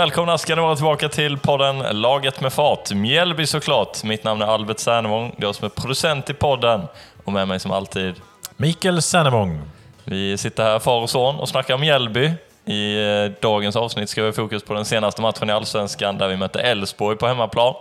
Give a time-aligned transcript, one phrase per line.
[0.00, 2.92] Välkomna ska ni vara tillbaka till podden Laget med fart.
[2.92, 4.04] Mjällby såklart.
[4.04, 5.34] Mitt namn är Albert Sernevång.
[5.38, 6.82] Jag som är producent i podden.
[7.24, 8.14] Och med mig som alltid
[8.56, 9.62] Mikael Sernevång.
[10.04, 12.32] Vi sitter här far och son och snackar om Mjällby.
[12.64, 16.28] I eh, dagens avsnitt ska vi ha fokus på den senaste matchen i Allsvenskan där
[16.28, 17.74] vi mötte Elfsborg på hemmaplan.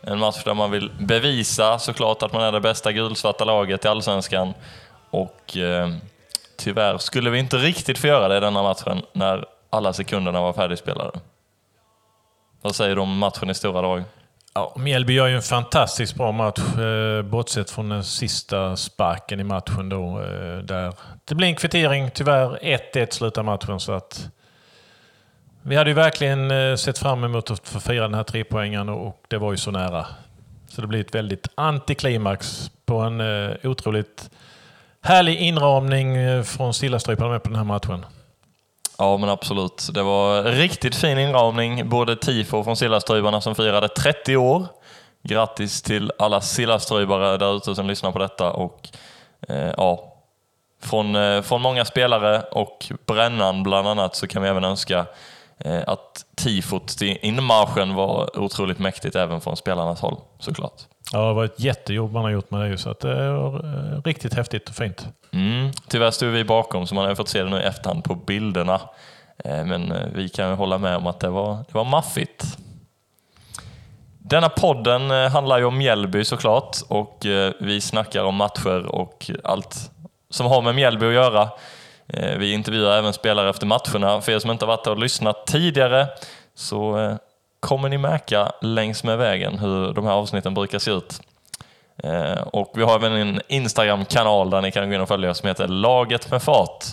[0.00, 3.88] En match där man vill bevisa såklart att man är det bästa gulsvarta laget i
[3.88, 4.54] Allsvenskan.
[5.10, 5.88] Och eh,
[6.56, 10.52] tyvärr skulle vi inte riktigt få göra det i denna matchen när alla sekunderna var
[10.52, 11.10] färdigspelade.
[12.62, 14.04] Vad säger du om matchen i stora drag?
[14.54, 19.44] Ja, Mjällby gör ju en fantastiskt bra match, eh, bortsett från den sista sparken i
[19.44, 20.20] matchen då.
[20.20, 23.80] Eh, där det blir en kvittering, tyvärr 1-1 slutar matchen.
[23.80, 24.30] Så att
[25.62, 29.24] vi hade ju verkligen eh, sett fram emot att få fira den här trepoängaren och
[29.28, 30.06] det var ju så nära.
[30.68, 34.30] Så det blir ett väldigt antiklimax på en eh, otroligt
[35.02, 38.04] härlig inramning eh, från Stillastryparna med på den här matchen.
[38.98, 39.88] Ja, men absolut.
[39.94, 41.88] Det var riktigt fin inramning.
[41.88, 44.66] Både tifo från Sillaströjbarna som firade 30 år.
[45.22, 48.52] Grattis till alla Sillaströjbare där ute som lyssnar på detta.
[48.52, 48.88] Och,
[49.48, 50.14] eh, ja,
[50.82, 55.06] från, eh, från många spelare och Brännan bland annat så kan vi även önska
[55.86, 60.82] att tifot till inmarschen var otroligt mäktigt även från spelarnas håll såklart.
[61.12, 64.02] Ja, det var ett jättejobb man har gjort med det så att det var eh,
[64.04, 65.06] riktigt häftigt och fint.
[65.32, 65.70] Mm.
[65.88, 68.80] Tyvärr stod vi bakom så man har fått se det nu i efterhand på bilderna.
[69.44, 72.44] Eh, Men eh, vi kan hålla med om att det var, det var maffigt.
[74.18, 79.30] Denna podden eh, handlar ju om Mjällby såklart och eh, vi snackar om matcher och
[79.44, 79.90] allt
[80.30, 81.48] som har med Mjällby att göra.
[82.08, 84.20] Eh, Vi intervjuar även spelare efter matcherna.
[84.20, 86.06] För er som inte har varit och lyssnat tidigare
[86.54, 87.14] så eh,
[87.60, 91.20] kommer ni märka längs med vägen hur de här avsnitten brukar se ut.
[92.02, 95.48] Eh, Och vi har även en Instagram-kanal där ni kan gå in och följa som
[95.48, 96.84] heter Laget med fart.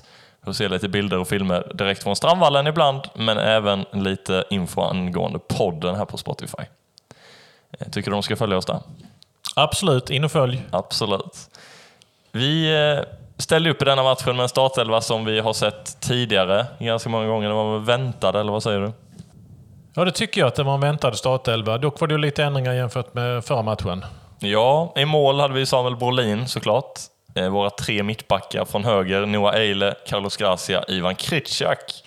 [0.43, 4.81] För att se lite bilder och filmer direkt från Strandvallen ibland, men även lite info
[4.81, 6.63] angående podden här på Spotify.
[7.91, 8.79] Tycker du de ska följa oss där?
[9.55, 10.63] Absolut, in och följ.
[10.71, 11.37] Absolut.
[12.31, 12.69] Vi
[13.37, 17.27] ställde upp i denna matchen med en startelva som vi har sett tidigare ganska många
[17.27, 17.47] gånger.
[17.49, 18.91] Det var väl väntade, eller vad säger du?
[19.95, 21.77] Ja, det tycker jag att det var en väntad startelva.
[21.77, 24.05] Dock var det lite ändringar jämfört med förra matchen.
[24.39, 26.99] Ja, i mål hade vi Samuel Brolin såklart.
[27.35, 32.03] Eh, Våra tre mittbackar från höger, Noah Eile, Carlos Gracia, Ivan Kritschak.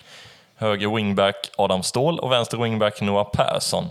[0.55, 3.85] Höger wingback Adam Ståhl och vänster wingback Noah Persson.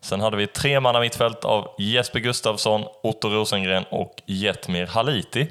[0.00, 5.48] Sen hade vi tre manna mittfält av Jesper Gustafsson, Otto Rosengren och Jetmir Haliti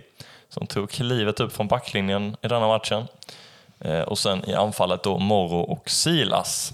[0.54, 3.08] som tog klivet upp från backlinjen i denna matchen.
[3.80, 6.74] Eh, Och sen i anfallet då Morro och Silas.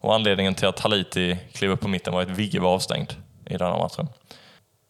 [0.00, 3.12] Och anledningen till att Haliti klev upp på mitten var att Vigge var avstängd
[3.46, 4.08] i denna matchen.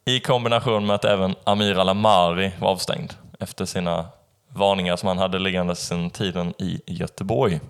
[0.05, 4.07] I kombination med att även Amir Alamari var avstängd efter sina
[4.49, 7.61] varningar som han hade liggande sedan tiden i Göteborg.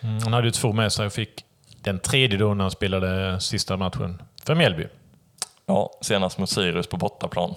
[0.00, 1.44] Mm, han hade ju två med sig och fick
[1.80, 4.86] den tredje då när han spelade sista matchen för Mjällby.
[5.66, 7.54] Ja, senast mot Sirius på bortaplan.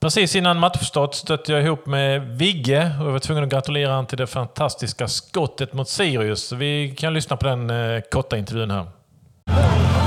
[0.00, 4.06] Precis innan matchstart stötte jag ihop med Vigge och jag var tvungen att gratulera honom
[4.06, 6.52] till det fantastiska skottet mot Sirius.
[6.52, 8.86] Vi kan lyssna på den eh, korta intervjun här.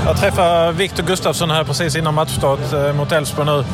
[0.06, 3.64] Jag träffar Viktor Gustafsson här precis innan matchstart eh, mot Elfsborg nu.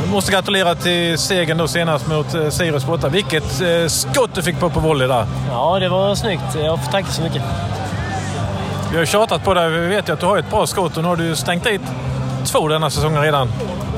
[0.00, 3.08] Jag måste gratulera till segern då senast mot eh, Sirius borta.
[3.08, 5.26] Vilket skott du fick på på volley där.
[5.50, 6.54] Ja, det var snyggt.
[6.54, 7.42] Jag får tacka så mycket.
[8.92, 9.70] Vi har tjatat på dig.
[9.70, 11.82] Vi vet ju att du har ett bra skott och nu har du stängt dit
[12.44, 13.48] två denna säsongen redan.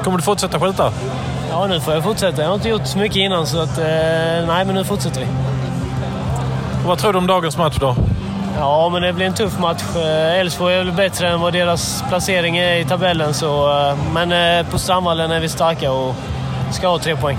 [0.04, 0.92] Kommer du fortsätta skjuta?
[1.52, 2.42] Ja, nu får jag fortsätta.
[2.42, 3.84] Jag har inte gjort så mycket innan, så att, eh,
[4.46, 5.26] nej, men nu fortsätter vi.
[6.86, 7.96] Vad tror du om dagens match då?
[8.58, 9.82] Ja, men det blir en tuff match.
[9.96, 14.32] Eh, Elfsborg är väl bättre än vad deras placering är i tabellen, så, eh, men
[14.32, 16.14] eh, på Strandvallen är vi starka och
[16.70, 17.38] ska ha tre poäng.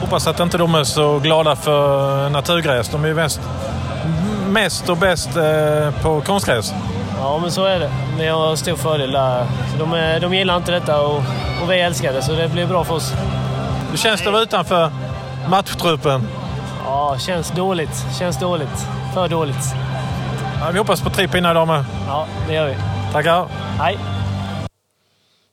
[0.00, 2.88] Hoppas att inte de är så glada för naturgräs.
[2.88, 3.40] De är ju mest,
[4.48, 5.30] mest och bäst
[6.02, 6.74] på konstgräs.
[7.20, 7.90] Ja, men så är det.
[8.18, 9.46] Vi har stor fördel där.
[9.78, 11.22] De, är- de gillar inte detta och,
[11.62, 13.12] och vi älskar det, så det blir bra för oss.
[13.90, 14.90] Hur känns det att vara utanför
[15.48, 16.28] matchtruppen?
[16.84, 18.04] Ja, känns dåligt.
[18.18, 18.86] Känns dåligt.
[19.14, 19.74] För dåligt.
[20.60, 21.84] Ja, vi hoppas på tre pinnar idag med.
[22.06, 22.76] Ja, det gör vi.
[23.12, 23.46] Tackar!
[23.78, 23.98] Hej!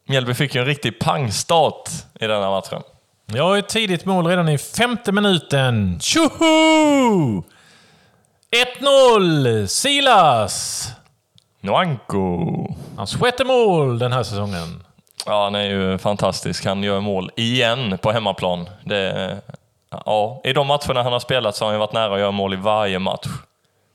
[0.08, 1.90] Mjällby fick ju en riktig pangstart
[2.20, 2.82] i denna matchen.
[3.26, 6.00] Ja, ett tidigt mål redan i femte minuten.
[6.00, 7.44] Tjoho!
[8.80, 9.66] 1-0!
[9.68, 10.88] Silas!
[11.62, 12.48] Noanko!
[12.98, 14.84] Hans sjätte mål den här säsongen.
[15.28, 16.66] Ja, han är ju fantastisk.
[16.66, 18.70] Han gör mål igen på hemmaplan.
[18.84, 19.38] Det,
[20.06, 22.54] ja, I de matcherna han har spelat så har han varit nära att göra mål
[22.54, 23.28] i varje match.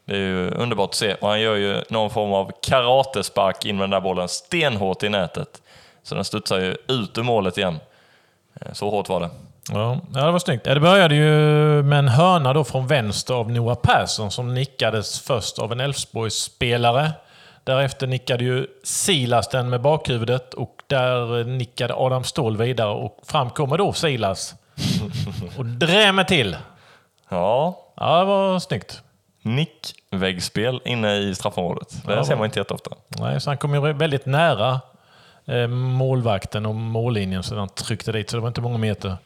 [0.04, 1.14] Det är ju underbart att se.
[1.14, 5.08] Och han gör ju någon form av karatespark in med den där bollen stenhårt i
[5.08, 5.62] nätet.
[6.02, 7.80] Så den studsar ju ut ur målet igen.
[8.60, 9.30] Eh, så hårt var det.
[9.72, 10.64] Ja, det var snyggt.
[10.64, 11.28] Det började ju
[11.82, 17.10] med en hörna då från vänster av Noah Persson som nickades först av en Elfsborgs-spelare.
[17.64, 23.50] Därefter nickade ju Silas den med bakhuvudet och där nickade Adam Ståhl vidare och fram
[23.50, 24.54] kommer då Silas.
[25.58, 26.56] Och drämmer till.
[27.28, 29.02] Ja, Ja, det var snyggt.
[29.42, 32.06] nickväggspel inne i straffområdet.
[32.06, 32.90] Det Ja, ser man inte jätteofta.
[33.08, 34.80] Nej, så han kom ju väldigt nära
[35.46, 39.16] eh, målvakten och mållinjen så han tryckte dit, så det var inte många meter.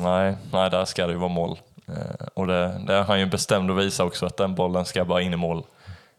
[0.00, 1.58] Nej, nej, där ska det ju vara mål.
[1.88, 5.04] Eh, och det, det är han ju bestämd att visa också, att den bollen ska
[5.04, 5.62] bara in i mål.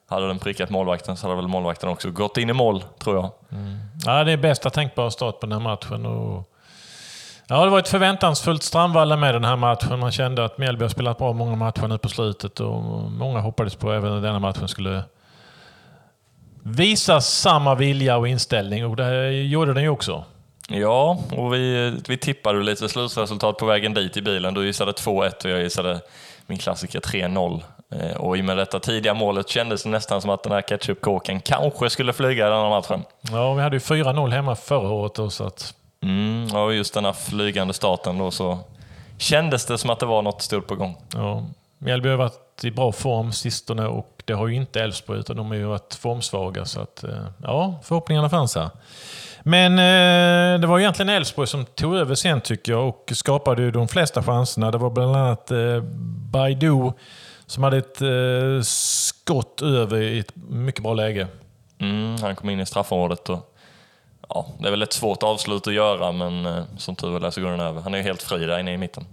[0.09, 3.31] Hade den prickat målvakten så hade väl målvakten också gått in i mål, tror jag.
[4.05, 6.05] Ja, det är bästa tänkbara start på den här matchen.
[6.05, 6.53] Och...
[7.47, 9.99] Ja, det var ett förväntansfullt Strandvalla med den här matchen.
[9.99, 12.81] Man kände att Mjällby har spelat bra många matcher nu på slutet och
[13.11, 15.03] många hoppades på även att denna matchen skulle
[16.63, 20.23] visa samma vilja och inställning och det gjorde den ju också.
[20.69, 24.53] Ja, och vi, vi tippade lite slutresultat på vägen dit i bilen.
[24.53, 26.01] Du gissade 2-1 och jag gissade
[26.47, 27.61] min klassiker 3-0.
[27.91, 30.61] Eh, Och i och med detta tidiga målet kändes det nästan som att den här
[30.61, 33.03] ketchupkåken kanske skulle flyga i den här matchen.
[33.31, 35.73] Ja, vi hade ju 4-0 hemma förra året då, så att...
[36.03, 38.59] Mm, och just den här flygande starten då så
[39.17, 40.97] kändes det som att det var något stort på gång.
[41.13, 41.43] Ja,
[41.77, 45.47] Mjällby har varit i bra form sistone och det har ju inte Elfsborg utan de
[45.47, 46.65] har ju varit formsvaga.
[46.65, 47.09] Så att, eh,
[47.43, 48.69] ja, förhoppningarna fanns här.
[49.43, 53.87] Men eh, det var egentligen Elfsborg som tog över sen tycker jag och skapade de
[53.87, 54.71] flesta chanserna.
[54.71, 55.81] Det var bland annat eh,
[56.31, 56.91] Baidu
[57.47, 61.27] som hade ett eh, skott över i ett mycket bra läge.
[61.79, 63.55] Mm, han kom in i straffområdet och
[64.29, 67.41] ja, det är väl ett svårt avslut att göra men eh, som tur är så
[67.41, 67.81] går den över.
[67.81, 69.05] Han är ju helt fri där inne i mitten.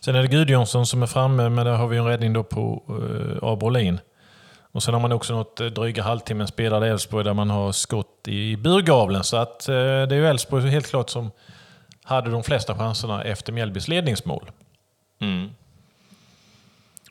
[0.00, 2.82] Sen är det Gudjonsson som är framme, men där har vi en räddning då på
[2.88, 3.56] eh, A.
[3.56, 4.00] Brolin.
[4.72, 8.28] Och sen har man också något eh, dryga halvtimmen spelade Elfsborg där man har skott
[8.28, 9.24] i burgavlen.
[9.24, 11.30] Så att eh, det är ju Elfsborg helt klart som
[12.02, 14.50] hade de flesta chanserna efter Mjällbys ledningsmål.
[15.20, 15.50] Mm.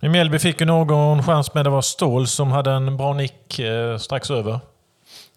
[0.01, 3.97] Mjällby fick ju någon chans med det var Ståhl som hade en bra nick eh,
[3.97, 4.59] strax över.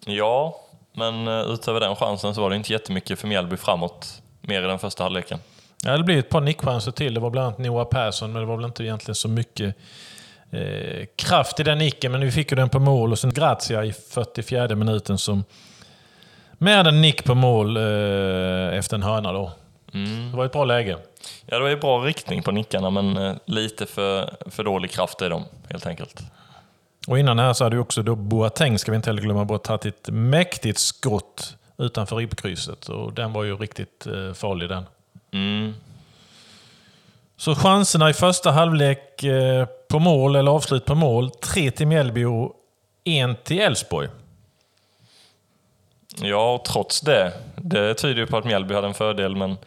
[0.05, 0.59] Ja,
[0.93, 4.21] men eh, utöver den chansen så var det inte jättemycket för Mjällby framåt.
[4.41, 5.39] Mer i den första halvleken.
[5.85, 7.13] Ja, det blev ett par nickchanser till.
[7.13, 9.75] Det var bland annat Noah Persson, men det var väl inte egentligen så mycket
[10.51, 12.11] eh, kraft i den nicken.
[12.11, 15.43] Men vi fick ju den på mål och sen Grazia i 44 minuten som
[16.53, 19.51] med en nick på mål eh, efter en hörna då.
[19.93, 20.31] Mm.
[20.31, 20.97] Det var ett bra läge.
[21.45, 25.21] Ja, det var ju bra riktning på nickarna men eh, lite för, för dålig kraft
[25.21, 26.23] i dem helt enkelt.
[27.07, 29.63] Och innan här så hade ju också då Boateng, ska vi inte heller glömma bort,
[29.63, 32.89] tagit ett mäktigt skott utanför ribbkrysset.
[32.89, 34.85] Och den var ju riktigt eh, farlig den.
[35.31, 35.73] Mm.
[37.37, 42.25] Så chanserna i första halvlek eh, på mål, eller avslut på mål, tre till Mjällby
[42.25, 42.53] och
[43.03, 44.09] en till Elfsborg.
[46.21, 47.33] Ja, och trots det.
[47.55, 49.57] Det tyder ju på att Mjällby hade en fördel men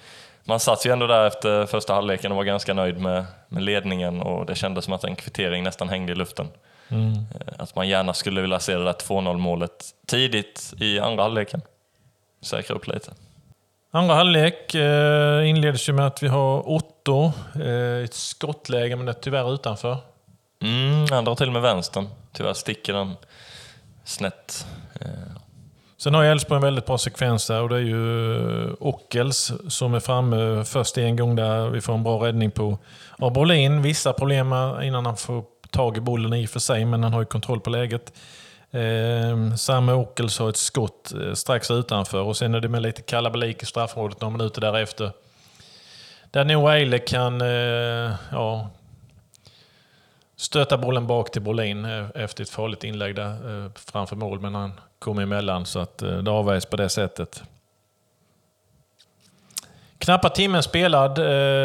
[0.46, 4.22] man satt ju ändå där efter första halvleken och var ganska nöjd med, med ledningen
[4.22, 6.48] och det kändes som att en kvittering nästan hängde i luften.
[6.88, 11.62] Eh, Att man gärna skulle vilja se det där 2-0 målet tidigt i andra halvleken.
[12.42, 13.12] Säkra upp lite.
[13.90, 17.32] Andra halvlek eh, inleds ju med att vi har Otto,
[17.64, 19.96] eh, ett skottläge men det är tyvärr utanför.
[20.62, 22.08] Mm, han drar till med vänstern.
[22.32, 23.16] Tyvärr sticker den
[24.04, 24.66] snett.
[25.00, 25.08] Eh,
[25.98, 29.94] Sen har Elfsborg en väldigt bra sekvens där och det är ju eh, Ockels som
[29.94, 32.78] är framme först en gång där vi får en bra räddning på
[33.18, 33.82] av Brolin.
[33.82, 37.20] Vissa problem innan han får tag i bollen i och för sig, men han har
[37.20, 38.12] ju kontroll på läget.
[38.70, 43.02] Eh, Samme Ockels har ett skott eh, strax utanför och sen är det med lite
[43.02, 45.12] kalabalik i straffområdet några minuter därefter.
[46.30, 48.70] Där Noah Eile kan eh, ja,
[50.36, 54.54] stöta bollen bak till Brolin eh, efter ett farligt inlägg där eh, framför mål, men
[54.54, 57.42] han kom emellan så att eh, det avvägs på det sättet.
[59.98, 61.18] Knappa timmen spelad.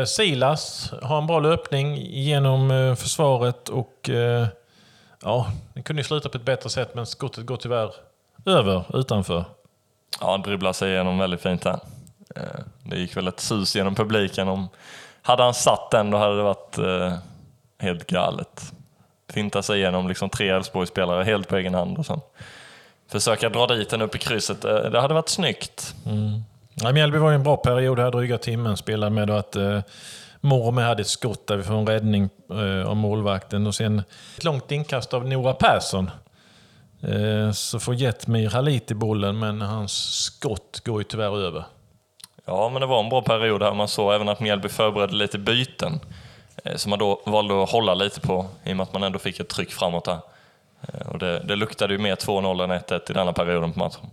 [0.08, 4.10] Silas har en bra löpning genom försvaret och
[5.24, 7.94] ja, den kunde ju sluta på ett bättre sätt men skottet går tyvärr
[8.46, 9.46] över utanför.
[10.22, 11.80] Ja, han dribblar sig igenom väldigt fint här.
[12.84, 14.48] Det gick väl ett sus genom publiken.
[14.48, 14.70] Om,
[15.22, 16.78] hade han satt den då hade det varit
[17.82, 18.74] helt galet.
[19.34, 22.20] Finta sig igenom liksom tre Elfsborgsspelare helt på egen hand och sen
[23.12, 24.66] försöka dra dit den upp i krysset.
[24.66, 25.96] Eh, Det hade varit snyggt.
[26.74, 28.78] Ja, Mjällby var ju en bra period här, dryga timmen.
[28.78, 29.80] Spelade med då att eh,
[30.42, 33.68] Morme hade ett skott där vi får en räddning eh, av målvakten.
[33.68, 34.00] Och sen
[34.38, 36.12] ett långt inkast av Noah Persson.
[37.02, 41.64] Eh, så får Jetmir Halit i bollen, men hans skott går ju tyvärr över.
[42.46, 43.74] Ja, men det var en bra period här.
[43.74, 46.00] Man såg även att Mjällby förberedde lite byten.
[46.64, 49.20] Eh, Som man då valde att hålla lite på i och med att man ändå
[49.20, 50.20] fick ett tryck framåt här.
[50.82, 54.10] Eh, Och det, det luktade ju mer 2-0 än 1-1 i denna perioden på matchen.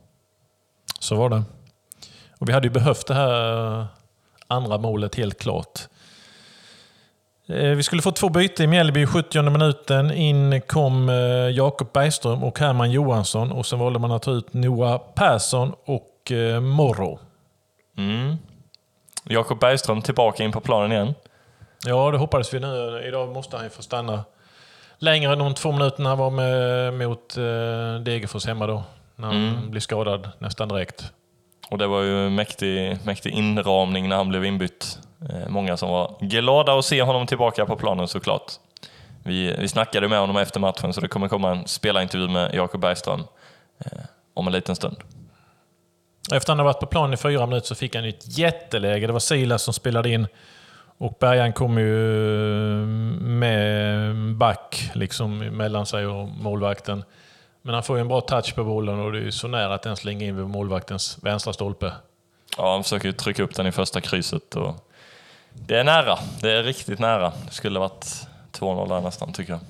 [1.00, 1.42] Så var det.
[2.38, 3.86] Och vi hade ju behövt det här
[4.48, 5.80] andra målet helt klart.
[7.48, 10.10] Eh, Vi skulle få två byten i Mjällby i 70 minuten.
[10.12, 11.14] In kom eh,
[11.50, 16.32] Jakob Bergström och Herman Johansson och sen valde man att ta ut Noah Persson och
[16.32, 17.18] eh, Morro.
[17.96, 18.36] Mm.
[19.24, 21.14] Jakob Bergström tillbaka in på planen igen.
[21.88, 23.02] Ja, det hoppades vi nu.
[23.06, 24.24] Idag måste han ju få stanna
[24.98, 28.82] längre än de två minuterna han var med mot eh, Degerfors hemma då.
[29.16, 31.12] När han blir skadad nästan direkt.
[31.70, 34.98] Och det var ju mäktig, mäktig inramning när han blev inbytt.
[35.30, 38.52] Eh, många som var glada att se honom tillbaka på planen såklart.
[39.22, 42.80] Vi, vi snackade med honom efter matchen så det kommer komma en spelarintervju med Jakob
[42.80, 43.24] Bergström
[43.78, 43.98] eh,
[44.34, 44.96] om en liten stund.
[46.32, 49.06] Efter att han hade varit på planen i fyra minuter så fick han ett jätteläge.
[49.06, 50.26] Det var Silas som spelade in.
[50.98, 51.96] Och Bergan kom ju
[53.20, 57.04] med back liksom mellan sig och målvakten.
[57.62, 59.74] Men han får ju en bra touch på bollen och det är ju så nära
[59.74, 61.92] att den slänger in vid målvaktens vänstra stolpe.
[62.56, 64.88] Ja, han försöker ju trycka upp den i första krysset och
[65.52, 66.18] det är nära.
[66.40, 67.32] Det är riktigt nära.
[67.46, 69.60] Det skulle varit 2-0 där nästan tycker jag.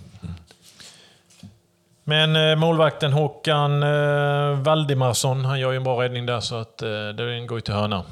[2.04, 6.82] Men eh, målvakten Håkan eh, Valdimarsson, han gör ju en bra räddning där så att
[6.82, 8.04] eh, den går ju till hörna.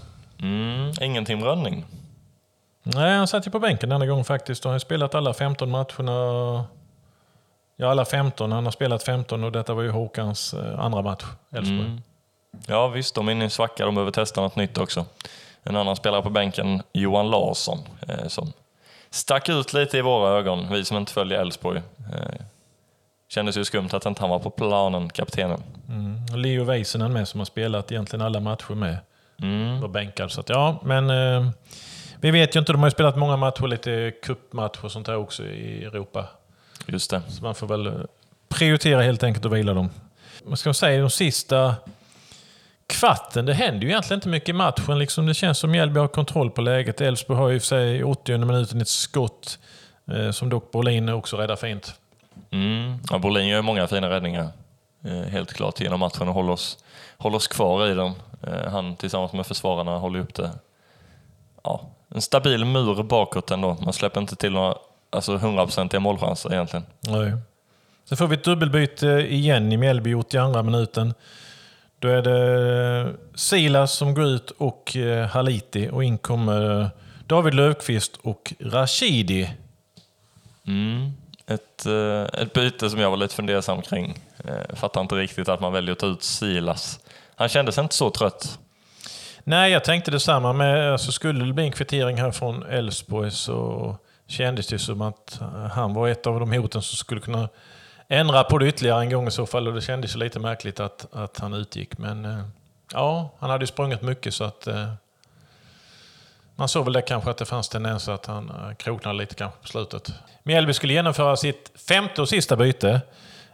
[0.42, 1.85] Mm, ingenting Rönning.
[2.95, 4.64] Nej, han satt ju på bänken denna gång faktiskt.
[4.64, 6.64] Han har spelat alla 15 matcherna.
[7.76, 8.52] Ja, alla 15.
[8.52, 11.81] Han har spelat 15 och detta var ju Håkans eh, andra match, Elfsborg.
[11.81, 12.02] Mm.
[12.66, 13.85] Ja visst, de är inne i en svacka.
[13.85, 15.07] De behöver testa något nytt också.
[15.62, 17.78] En annan spelare på bänken, Johan Larsson,
[18.09, 18.52] eh, som
[19.11, 21.83] stack ut lite i våra ögon, vi som inte följer Elfsborg.
[22.12, 22.45] Eh,
[23.28, 25.62] kändes ju skumt att inte han var på planen, kaptenen.
[25.88, 26.26] Mm.
[26.26, 28.99] Leo Väisänen med som har spelat egentligen alla matcher med.
[29.43, 29.81] Mm.
[29.81, 30.31] Var bänkad.
[30.31, 31.50] Så att, ja, men eh,
[32.20, 32.73] vi vet ju inte.
[32.73, 36.28] De har ju spelat många matcher, lite cupmatcher och sånt här också i Europa.
[36.87, 37.23] Just det.
[37.28, 37.92] Så man får väl eh,
[38.49, 39.90] prioritera helt enkelt och vila dem.
[40.44, 41.75] Vad ska man säga, de sista
[42.87, 44.99] kvarten, det händer ju egentligen inte mycket i matchen.
[44.99, 47.00] Liksom det känns som Mjällby har kontroll på läget.
[47.00, 49.58] Elfsborg har ju för sig i 80 minuten ett skott
[50.12, 51.94] eh, som dock Brolin också räddar fint.
[52.50, 52.99] Mm.
[53.11, 54.49] Ja, Brolin gör många fina räddningar,
[55.04, 56.78] eh, helt klart, genom matchen och håller oss,
[57.16, 58.12] håller oss kvar i den.
[58.42, 60.50] Eh, han tillsammans med försvararna håller upp det.
[61.62, 63.76] Ja, en stabil mur bakåt ändå.
[63.84, 64.75] Man släpper inte till några
[65.10, 66.86] alltså, hundraprocentiga målchanser egentligen.
[67.00, 67.32] Nej.
[68.08, 71.14] Sen får vi ett dubbelbyte igen i Mjällby gjort i andra minuten.
[71.98, 76.90] Då är det Silas som går ut och eh, Haliti och in kommer
[77.26, 79.50] David Löfqvist och Rashidi.
[80.66, 81.12] Mm.
[81.46, 84.18] Ett, eh, ett byte som jag var lite fundersam kring.
[84.44, 87.00] Eh, fattar inte riktigt att man väljer att ta ut Silas.
[87.34, 88.58] Han kändes inte så trött.
[89.48, 90.52] Nej, jag tänkte detsamma.
[90.52, 95.40] Med, alltså, skulle det bli en kvittering här från Elfsborg så kändes det som att
[95.72, 97.48] han var ett av de hoten som skulle kunna
[98.08, 99.68] ändra på det ytterligare en gång i så fall.
[99.68, 101.98] Och det kändes lite märkligt att, att han utgick.
[101.98, 102.42] Men eh,
[102.92, 104.92] ja, han hade ju sprungit mycket så att eh,
[106.56, 109.58] man såg väl det kanske att det fanns tendenser att han eh, kroknade lite kanske
[109.60, 110.12] på slutet.
[110.42, 113.00] Mjällby skulle genomföra sitt femte och sista byte.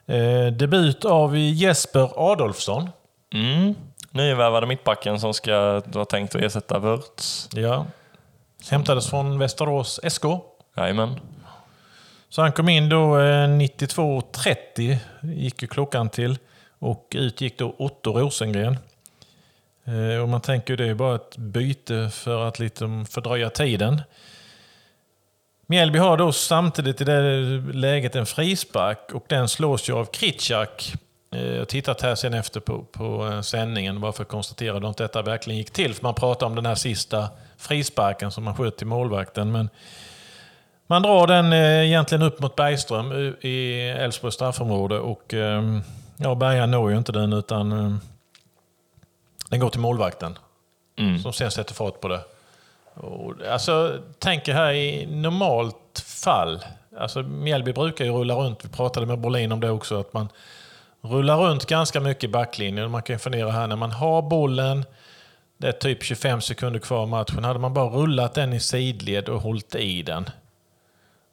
[0.06, 2.90] Eh, debut av Jesper Adolfsson.
[3.34, 3.74] Mm.
[4.14, 7.48] Nyvärvade mittbacken som ska vara tänkt att ersätta Wurtz.
[7.52, 7.86] Ja.
[8.70, 10.24] Hämtades från Västerås SK.
[10.76, 11.20] Jajamän.
[12.28, 16.38] Så han kom in då eh, 92.30 gick ju klockan till.
[16.78, 18.76] Och ut gick då Otto Rosengren.
[19.84, 24.02] Eh, och man tänker det är bara ett byte för att lite fördröja tiden.
[25.66, 27.40] Mjällby har då samtidigt i det
[27.72, 30.92] läget en frispark och den slås ju av Kritschak.
[31.32, 34.88] Eh, Jag har tittat här sen efter på, på eh, sändningen bara för att konstatera
[34.88, 35.94] att detta verkligen gick till.
[35.94, 39.52] För man pratar om den här sista frisparken som man sköt till målvakten.
[39.52, 39.70] Men
[40.86, 45.78] man drar den eh, egentligen upp mot Bergström i Elfsborgs straffområde och eh,
[46.16, 47.96] ja, Berga når ju inte den utan eh,
[49.48, 50.38] den går till målvakten.
[50.98, 51.18] Mm.
[51.18, 52.20] Som sen sätter fart på det.
[52.94, 56.64] Och, alltså, tänker här i normalt fall.
[56.98, 58.64] Alltså, Mjällby brukar ju rulla runt.
[58.64, 60.00] Vi pratade med Brolin om det också.
[60.00, 60.28] Att man
[61.02, 62.90] rullar runt ganska mycket i backlinjen.
[62.90, 64.84] Man kan ju fundera här när man har bollen.
[65.56, 67.44] Det är typ 25 sekunder kvar av matchen.
[67.44, 70.30] Hade man bara rullat den i sidled och hållit i den.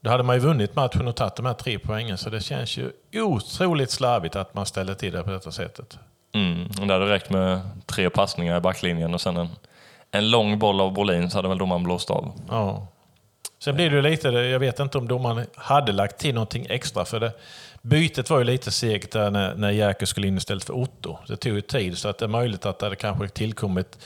[0.01, 2.17] Då hade man ju vunnit matchen och tagit de här tre poängen.
[2.17, 5.97] Så det känns ju otroligt slarvigt att man ställer till det på detta sättet.
[6.33, 6.69] Mm.
[6.87, 9.49] Det hade räckt med tre passningar i backlinjen och sen en,
[10.11, 12.31] en lång boll av Brolin så hade väl domaren blåst av.
[12.49, 12.87] Ja.
[13.59, 17.19] Sen blir det lite, jag vet inte om domaren hade lagt till någonting extra för
[17.19, 17.31] det.
[17.81, 21.17] Bytet var ju lite segt där när, när Jerker skulle in istället för Otto.
[21.27, 23.97] Det tog ju tid så att det är möjligt att det hade kanske tillkommit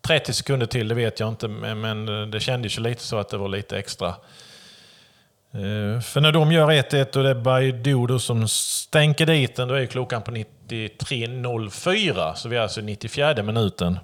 [0.00, 1.48] 30 sekunder till, det vet jag inte.
[1.48, 4.14] Men, men det kändes ju lite så att det var lite extra.
[5.54, 9.74] Eh, för när de gör 1-1 och det är Baidoo som stänker dit den, då
[9.74, 12.34] är ju klockan på 93.04.
[12.34, 13.98] Så vi är alltså i 94 minuten.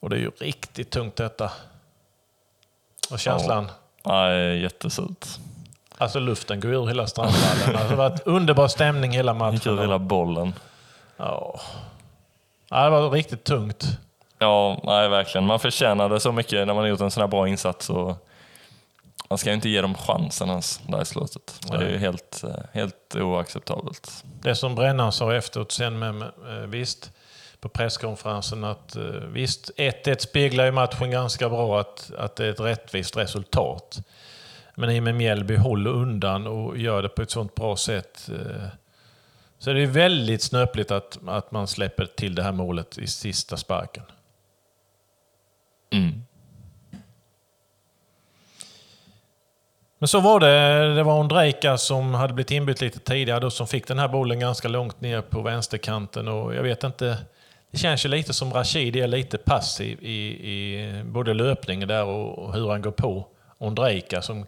[0.00, 1.52] Och det är ju riktigt tungt detta.
[3.12, 3.70] Och känslan?
[4.04, 5.26] Nej, jättesurt.
[5.98, 7.48] Alltså luften går ur hela Strandvallen.
[7.50, 9.78] Alltså, det har varit underbar stämning hela Gick ur matchen.
[9.78, 10.54] hela bollen.
[11.16, 11.60] Ja.
[12.70, 13.84] ja, det var riktigt tungt.
[14.38, 15.46] Ja, nej verkligen.
[15.46, 17.90] Man förtjänade så mycket när man har gjort en sån här bra insats.
[17.90, 18.26] Och
[19.28, 21.60] man ska ju inte ge dem chansen ens där i slutet.
[21.70, 24.24] Det är ju helt, eh, helt oacceptabelt.
[24.42, 27.10] Det som Brännan sa efteråt sen med, med eh, visst,
[27.62, 32.50] på presskonferensen att eh, visst, 1-1 speglar ju matchen ganska bra att, att det är
[32.50, 34.00] ett rättvist resultat.
[34.74, 38.30] Men i och med Mjällby håller undan och gör det på ett sånt bra sätt
[38.32, 38.66] eh,
[39.58, 43.56] så är det väldigt snöpligt att, att man släpper till det här målet i sista
[43.56, 44.04] sparken.
[45.90, 46.22] Mm.
[49.98, 50.94] Men så var det.
[50.94, 54.40] Det var Ondrejka som hade blivit inbytt lite tidigare då, som fick den här bollen
[54.40, 56.28] ganska långt ner på vänsterkanten.
[56.28, 57.18] Och jag vet inte,
[57.72, 62.54] det känns ju lite som Rashid är lite passiv i, i både löpningen där och,
[62.54, 63.26] hur han går på
[63.58, 64.46] Ondrejka som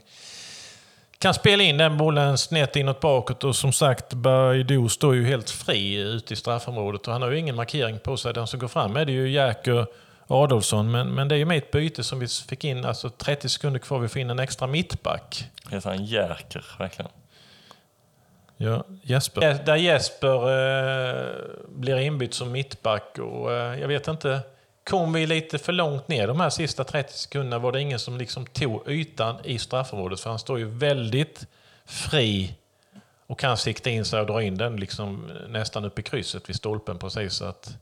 [1.19, 5.51] kan spela in den bollen snett inåt bakåt och som sagt Baidoo står ju helt
[5.51, 8.35] fri ute i straffområdet och han har ju ingen markering på sig.
[8.35, 9.87] Den som går fram är det ju Jäker
[10.27, 13.49] Adolfsson men, men det är ju med ett byte som vi fick in, alltså 30
[13.49, 15.45] sekunder kvar, vi får in en extra mittback.
[15.71, 17.11] Heter han Jerker, verkligen?
[18.57, 19.59] Ja, Jesper.
[19.67, 21.27] Där Jesper eh,
[21.69, 24.41] blir inbytt som mittback och eh, jag vet inte,
[24.85, 27.59] kom vi lite för långt ner de här sista 30 sekunderna?
[27.59, 30.21] Var det ingen som liksom tog ytan i straffområdet?
[30.21, 31.47] För han står ju väldigt
[31.85, 32.55] fri
[33.27, 36.57] och kan sikta in sig och dra in den liksom nästan upp i krysset vid
[36.57, 37.35] stolpen precis.
[37.35, 37.77] Så att,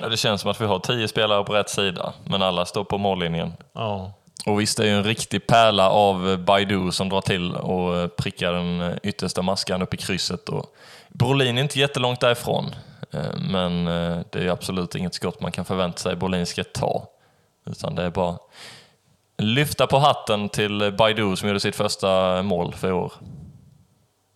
[0.00, 2.84] Ja, det känns som att vi har tio spelare på rätt sida, men alla står
[2.84, 3.52] på mållinjen.
[3.72, 4.12] ja.
[4.46, 8.08] Och visst, det är ju en riktig pärla av Baidu som drar till och eh,
[8.08, 10.48] prickar den eh, yttersta maskan upp i krysset.
[10.48, 10.74] Och
[11.08, 12.74] Brolin är inte jättelångt därifrån,
[13.10, 13.84] eh, men
[14.30, 17.06] det är absolut inget skott man kan förvänta sig Brolin ska ta.
[17.66, 18.38] Utan det är bara
[19.38, 23.12] lyfta på hatten till Baidu som gjorde sitt första mål för i år.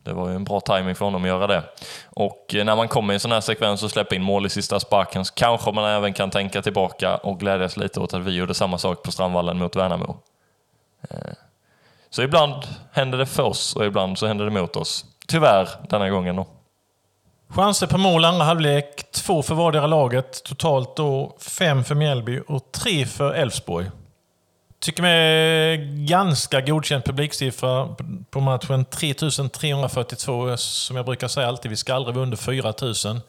[0.05, 1.63] Det var ju en bra timing för honom att göra det.
[2.05, 4.49] Och eh, när man kommer i en sån här sekvens och släpper in mål i
[4.49, 8.31] sista sparken så kanske man även kan tänka tillbaka och glädjas lite åt att vi
[8.37, 10.17] gjorde samma sak på Strandvallen mot Värnamo.
[11.11, 11.19] Eh,
[12.11, 12.55] så ibland
[12.93, 15.05] händer det för oss och ibland så händer det mot oss.
[15.29, 16.47] Tyvärr denna gången då.
[17.49, 20.45] Chanser på mål andra halvlek, två för vardera laget.
[20.45, 23.91] Totalt då fem för Mjällby och tre för Elfsborg.
[24.85, 27.89] Tycker mig ganska godkänd publiksiffra
[28.31, 28.85] på matchen.
[28.85, 30.57] 3342.
[30.57, 33.21] Som jag brukar säga alltid, vi ska aldrig vara under 4000.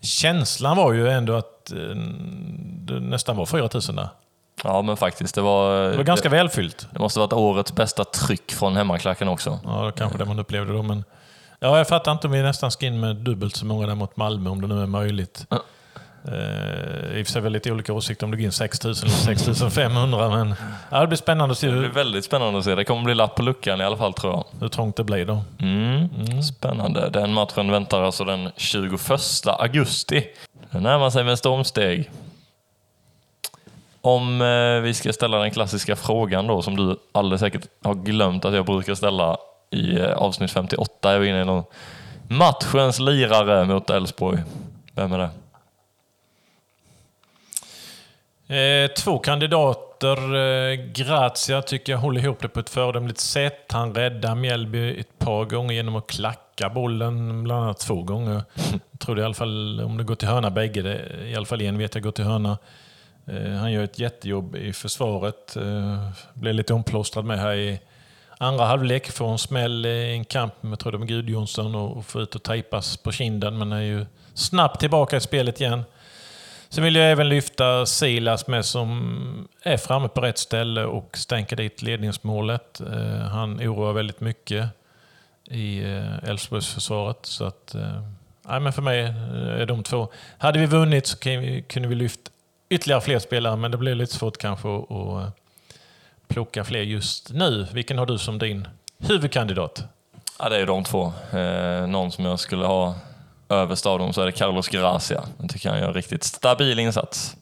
[0.00, 1.78] Känslan var ju ändå att eh,
[2.58, 4.08] det nästan var 4000 där.
[4.62, 5.90] Ja men faktiskt, det var...
[5.90, 6.88] Det var ganska välfyllt.
[6.90, 9.60] det måste varit årets bästa tryck från hemmaklacken också.
[9.64, 10.82] Ja, det kanske det man upplevde då.
[10.82, 11.04] Men
[11.60, 14.16] ja, jag fattar inte om vi nästan ska in med dubbelt så många där mot
[14.16, 15.46] Malmö, om det nu är möjligt.
[15.48, 15.62] Ja.
[16.28, 19.16] Eh, I och för sig väl lite olika åsikter om det går in 6000 eller
[19.16, 20.54] 6500, men
[20.90, 22.74] ja, det blir spännande att se Det blir väldigt spännande att se.
[22.74, 24.44] Det kommer bli lapp på luckan i alla fall tror jag.
[24.60, 25.42] hur trångt det blir då.
[25.60, 26.42] Mm.
[26.42, 27.10] Spännande.
[27.10, 29.00] Den matchen väntar alltså den 21
[29.46, 30.24] augusti.
[30.70, 32.10] Det närmar sig med stormsteg.
[34.00, 38.44] Om eh, vi ska ställa den klassiska frågan då, som du alldeles säkert har glömt
[38.44, 39.36] att jag brukar ställa
[39.70, 41.12] i eh, avsnitt 58.
[41.12, 41.64] Är vi inne i någon
[42.28, 44.38] matchens lirare mot Elfsborg.
[44.94, 45.30] Vem är det?
[48.48, 50.16] Eh, två kandidater.
[50.34, 53.72] Eh, Grazia tycker jag håller ihop det på ett föredömligt sätt.
[53.72, 58.42] Han räddar Mjällby ett par gånger genom att klacka bollen, bland annat två gånger.
[58.90, 61.46] Jag tror det i alla fall, om det går till hörna bägge, det, i alla
[61.46, 62.58] fall en vet jag går till hörna.
[63.26, 65.56] Eh, han gör ett jättejobb i försvaret.
[65.56, 67.80] Eh, blev lite omplåstrad med här i
[68.38, 69.10] andra halvlek.
[69.10, 72.34] Får en smäll i en kamp med, tror det med Gudjonsson och, och får ut
[72.34, 75.84] och tejpas på kinden, men är ju snabbt tillbaka i spelet igen.
[76.68, 81.56] Sen vill jag även lyfta Silas med som är framme på rätt ställe och stänker
[81.56, 82.80] dit ledningsmålet.
[82.80, 84.68] Eh, han oroar väldigt mycket
[85.44, 87.18] i eh, Elfsborgsförsvaret.
[87.22, 88.02] Så att, eh,
[88.42, 89.00] nej, men för mig
[89.60, 90.08] är de två.
[90.38, 91.16] Hade vi vunnit så
[91.68, 92.20] kunde vi lyft
[92.68, 95.38] ytterligare fler spelare, men det blir lite svårt kanske att,
[96.28, 97.66] plocka fler just nu.
[97.72, 99.84] Vilken har du som din huvudkandidat?
[100.38, 101.12] Ja, det är de två.
[101.86, 102.94] Någon som jag skulle ha
[103.48, 105.24] överst av dem så är det Carlos Gracia.
[105.40, 107.36] Jag tycker han gör en riktigt stabil insats.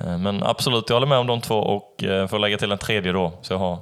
[0.00, 2.72] Eh, men absolut, jag håller med om de två och eh, för att lägga till
[2.72, 3.78] en tredje då, så jag har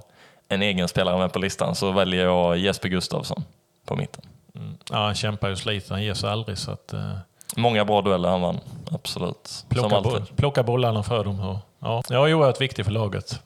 [0.48, 3.44] en egen spelare med på listan, så väljer jag Jesper Gustafsson
[3.87, 4.24] på mitten.
[4.55, 4.76] Mm.
[4.90, 6.59] Ja, han kämpar ju sliter, han ger sig aldrig.
[6.59, 7.16] Så att, eh,
[7.57, 9.64] Många bra dueller han vann, absolut.
[9.68, 11.40] Plocka, boll, plocka bollarna för dem.
[11.40, 13.40] Och, ja, jag är oerhört viktig för laget.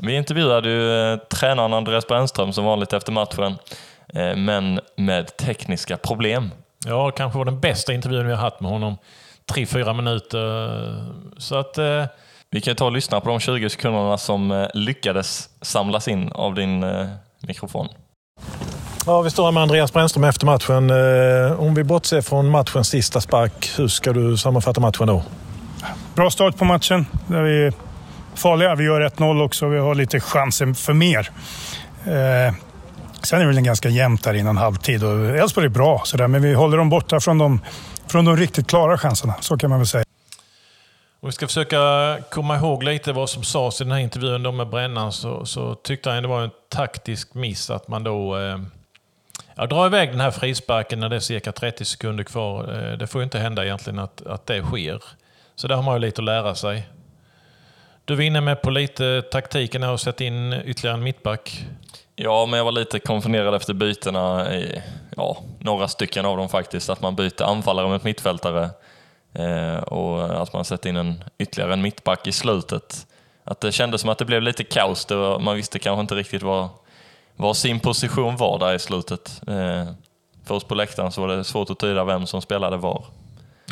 [0.00, 3.58] Vi intervjuade ju eh, tränaren Andreas Brännström som vanligt efter matchen,
[4.08, 6.50] eh, men med tekniska problem.
[6.86, 8.96] Ja, kanske var den bästa intervjun vi har haft med honom.
[9.52, 11.06] Tre, fyra minuter.
[11.38, 11.78] Så att...
[11.78, 12.04] Eh,
[12.52, 16.54] Vi kan ta och lyssna på de 20 sekunderna som eh, lyckades samlas in av
[16.54, 17.06] din eh,
[17.40, 17.88] mikrofon.
[19.06, 20.90] Ja, vi står här med Andreas Brännström efter matchen.
[20.90, 25.22] Eh, om vi bortser från matchens sista spark, hur ska du sammanfatta matchen då?
[26.14, 27.06] Bra start på matchen.
[27.26, 27.72] Där vi är
[28.34, 28.74] farliga.
[28.74, 29.68] Vi gör 1-0 också.
[29.68, 31.30] Vi har lite chanser för mer.
[33.22, 35.02] Sen är det väl ganska jämnt där innan halvtid.
[35.02, 37.60] Elfsborg är bra, sådär, men vi håller dem borta från de,
[38.06, 39.34] från de riktigt klara chanserna.
[39.40, 40.04] Så kan man väl säga.
[41.20, 41.78] Och vi ska försöka
[42.30, 45.74] komma ihåg lite vad som sades i den här intervjun då med Brännan så, så
[45.74, 48.58] tyckte han det var en taktisk miss att man då eh,
[49.54, 52.62] ja, drar iväg den här frisparken när det är cirka 30 sekunder kvar.
[52.62, 55.02] Eh, det får ju inte hända egentligen att, att det sker.
[55.54, 56.88] Så där har man ju lite att lära sig.
[58.04, 61.66] Du var inne med på lite taktiken här och sätta in ytterligare en mittback.
[62.22, 64.82] Ja, men jag var lite konfunderad efter bytena, i,
[65.16, 68.70] ja, några stycken av dem faktiskt, att man byter anfallare mot mittfältare
[69.32, 73.06] eh, och att man sätter in en, ytterligare en mittback i slutet.
[73.44, 76.14] Att det kändes som att det blev lite kaos, det var, man visste kanske inte
[76.14, 76.68] riktigt vad,
[77.36, 79.42] vad sin position var där i slutet.
[79.46, 79.92] Eh,
[80.44, 83.04] för oss på läktaren så var det svårt att tyda vem som spelade var.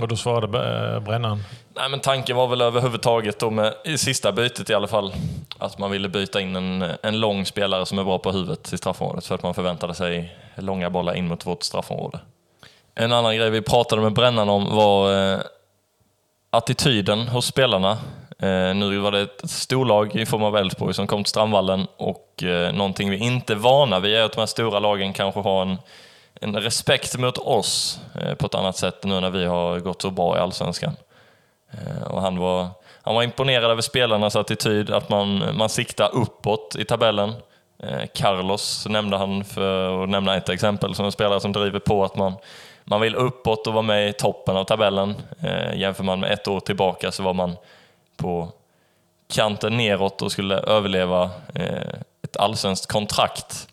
[0.00, 1.44] Och då svarade eh, Brännan?
[1.74, 5.12] Nej, men tanken var väl överhuvudtaget då med, i sista bytet i alla fall,
[5.58, 8.78] att man ville byta in en, en lång spelare som är bra på huvudet i
[8.78, 12.20] straffområdet för att man förväntade sig långa bollar in mot vårt straffområde.
[12.94, 15.40] En annan grej vi pratade med Brännan om var eh,
[16.50, 17.90] attityden hos spelarna.
[18.38, 22.42] Eh, nu var det ett storlag i form av Elfsborg som kom till Strandvallen och
[22.42, 25.62] eh, någonting vi inte är vana vid är att de här stora lagen kanske har
[25.62, 25.76] en
[26.40, 30.10] en respekt mot oss eh, på ett annat sätt nu när vi har gått så
[30.10, 30.96] bra i Allsvenskan.
[31.70, 32.68] Eh, och han, var,
[33.02, 37.34] han var imponerad över spelarnas attityd, att man, man siktar uppåt i tabellen.
[37.82, 42.04] Eh, Carlos nämnde han för att nämna ett exempel som en spelare som driver på
[42.04, 42.32] att man,
[42.84, 45.14] man vill uppåt och vara med i toppen av tabellen.
[45.40, 47.56] Eh, jämför man med ett år tillbaka så var man
[48.16, 48.52] på
[49.32, 53.68] kanten neråt och skulle överleva eh, ett allsvenskt kontrakt.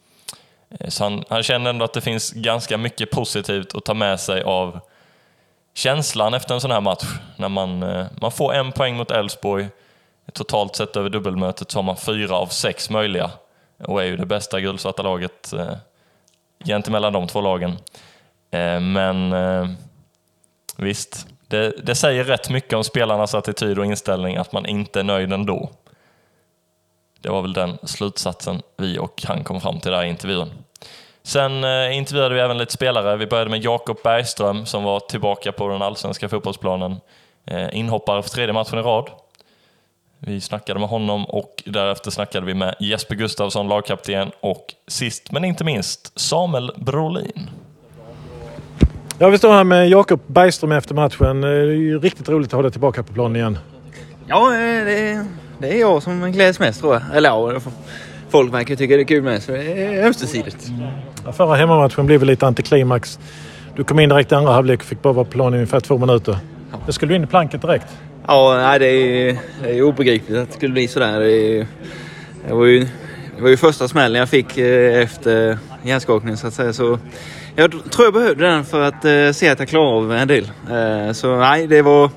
[0.69, 4.19] Eh, så han, han känner ändå att det finns ganska mycket positivt att ta med
[4.19, 4.80] sig av
[5.73, 7.06] känslan efter en sån här match.
[7.38, 9.67] När man, eh, man får en poäng mot Elfsborg,
[10.34, 13.32] totalt sett över dubbelmötet så har man fyra av sex möjliga
[13.78, 15.75] och är ju det bästa gulsvarta laget eh,
[16.65, 17.71] gentemellan de två lagen.
[18.51, 19.69] Eh, men eh,
[20.78, 25.04] visst, det, det, säger rätt mycket om spelarnas attityd och inställning att man inte är
[25.04, 25.69] nöjd ändå.
[27.26, 30.52] Det var väl den slutsatsen vi och han kom fram till där i intervjun.
[31.24, 33.18] Sen eh, intervjuade vi även lite spelare.
[33.18, 36.96] Vi började med Jakob Bergström som var tillbaka på den allsvenska fotbollsplanen.
[37.46, 39.10] Eh, inhoppare för tredje matchen i rad.
[40.20, 45.46] Vi snackade med honom och därefter snackade vi med Jesper Gustafsson, lagkapten och sist men
[45.46, 47.50] inte minst Samuel Brolin.
[49.20, 51.42] Ja, vi står här med Jakob Bergström efter matchen.
[51.42, 53.58] Det är ju riktigt roligt att ha dig tillbaka på planen igen.
[54.28, 55.26] Ja, eh, det
[55.60, 57.02] det är jag som gläds mest tror jag.
[57.13, 57.60] Eller ja,
[58.30, 60.68] folk verkar tycka det är kul med så det är ömsesidigt.
[61.26, 63.20] Ja, förra hemmamatchen blev lite antiklimax.
[63.76, 65.80] Du kom in direkt i andra halvlek och fick bara vara på planen i ungefär
[65.80, 66.38] två minuter.
[66.72, 66.78] Ja.
[66.86, 67.88] Det skulle du in i planket direkt.
[68.28, 71.20] Ja, nej, det, är, det är obegripligt att det skulle bli sådär.
[71.20, 71.68] Det,
[72.48, 72.80] det, var ju,
[73.36, 76.74] det var ju första smällen jag fick eh, efter hjärnskakningen så att säga.
[76.74, 77.00] Så
[77.56, 80.52] jag tror jag behövde den för att uh, se att jag klarar av en del.
[80.72, 82.10] Uh, så nej, det var,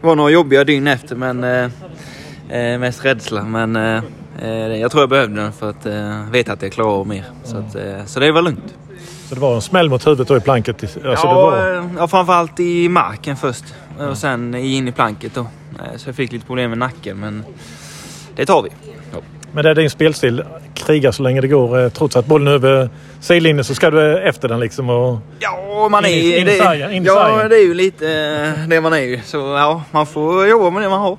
[0.00, 1.44] det var några jobbiga dygn efter men
[2.50, 4.02] Eh, mest rädsla, men eh,
[4.42, 7.24] eh, jag tror jag behövde den för att eh, veta att jag klarar av mer.
[7.44, 8.74] Så, att, eh, så det var lugnt.
[9.28, 10.82] Så det var en smäll mot huvudet då i planket?
[10.82, 11.76] Alltså ja, var...
[11.76, 13.64] Eh, ja, framförallt i marken först
[14.10, 15.46] och sen in i planket då.
[15.96, 17.44] Så jag fick lite problem med nacken, men
[18.36, 18.68] det tar vi.
[19.12, 19.18] Ja.
[19.52, 20.42] Men det är din spelstil,
[20.74, 21.88] kriga så länge det går.
[21.88, 25.18] Trots att bollen är över sidlinjen så ska du efter den liksom och...
[25.38, 26.08] Ja, man är...
[26.08, 28.06] In, in, in, det, in ja, det är ju lite
[28.66, 29.20] det man är.
[29.24, 31.18] Så ja, man får jobba med det man har.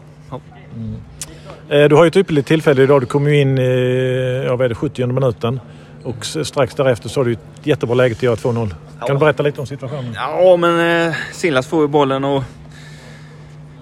[1.70, 3.02] Eh, du har ju ett ypperligt tillfälle idag.
[3.02, 5.60] Du kom ju in i ja, vad är det, 70 minuten.
[6.04, 8.70] Och strax därefter så har du ett jättebra läge till att göra 2-0.
[8.70, 9.14] Kan ja.
[9.14, 10.14] du berätta lite om situationen?
[10.16, 12.44] Ja, men eh, Silas får ju bollen och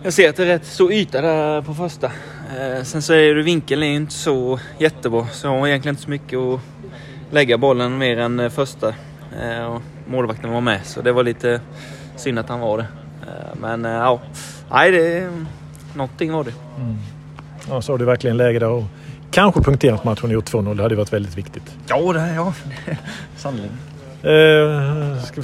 [0.04, 2.06] jag ser att det är rätt stor yta där på första.
[2.60, 6.04] Eh, sen så är det vinkeln är inte så jättebra så jag har egentligen inte
[6.04, 6.60] så mycket att
[7.32, 8.93] lägga bollen mer än eh, första.
[9.41, 11.62] Eh, och målvakten var med så det var lite
[12.15, 12.88] synd att han var det.
[13.21, 14.21] Eh, men ja,
[14.71, 15.30] nej, det,
[15.93, 16.54] någonting var det.
[16.78, 16.98] Mm.
[17.69, 18.84] Ja, så har du verkligen läge där och
[19.32, 20.75] kanske punkterat matchen och gjort 2-0.
[20.75, 21.75] Det hade varit väldigt viktigt.
[21.88, 22.54] Ja, det är ja.
[23.38, 23.78] sannerligen.
[24.23, 24.32] Eh,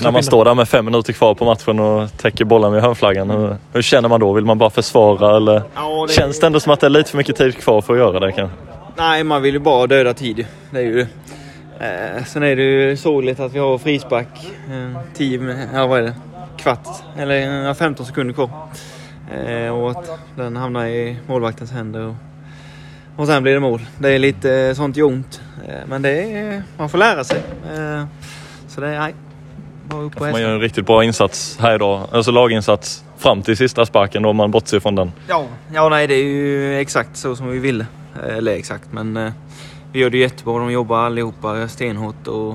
[0.04, 3.30] När man står där med fem minuter kvar på matchen och täcker bollen med hörnflaggan,
[3.30, 4.34] hur, hur, känner man då?
[4.34, 6.14] Vill man bara försvara eller ja, det...
[6.14, 8.20] känns det ändå som att det är lite för mycket tid kvar för att göra
[8.20, 8.58] det kanske?
[8.98, 10.46] Nej, man vill ju bara döda tid.
[10.72, 11.08] Det är ju det.
[12.18, 14.28] Eh, sen är det ju sorgligt att vi har frispark.
[14.70, 16.14] Eh, 10, ja vad är det?
[16.58, 18.50] Kvart, eller 15 sekunder kvar.
[19.32, 22.02] Eh, och att den hamnar i målvaktens händer.
[22.02, 22.16] Och,
[23.16, 23.82] och sen blir det mål.
[24.00, 25.42] Det är lite sånt gör ont.
[25.68, 27.38] Eh, men det är, man får lära sig.
[27.74, 28.04] Eh,
[28.68, 29.14] så det är, nej.
[30.20, 32.08] Man gör en riktigt bra insats här idag.
[32.12, 35.12] Alltså laginsats fram till sista sparken då om man bortser från den.
[35.28, 37.86] Ja, ja nej det är ju exakt så som vi ville.
[38.30, 39.32] Eller exakt, men eh,
[39.92, 40.60] vi gör det jättebra.
[40.60, 42.52] De jobbar allihopa stenhårt och...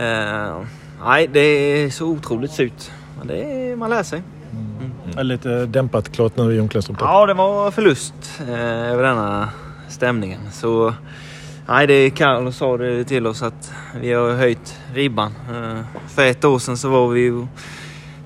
[0.00, 0.62] Eh,
[1.04, 2.90] nej, det är så otroligt surt.
[3.18, 4.22] Men det är, man lär sig.
[4.97, 7.02] Är Lite dämpat klart nu i omklädningsrummet.
[7.02, 8.14] Ja, det var förlust
[8.48, 9.48] eh, över denna
[9.88, 10.40] stämningen.
[10.52, 10.94] Så
[11.68, 15.34] nej, det Carlos sa det till oss att vi har höjt ribban.
[15.50, 17.46] Eh, för ett år sedan så var vi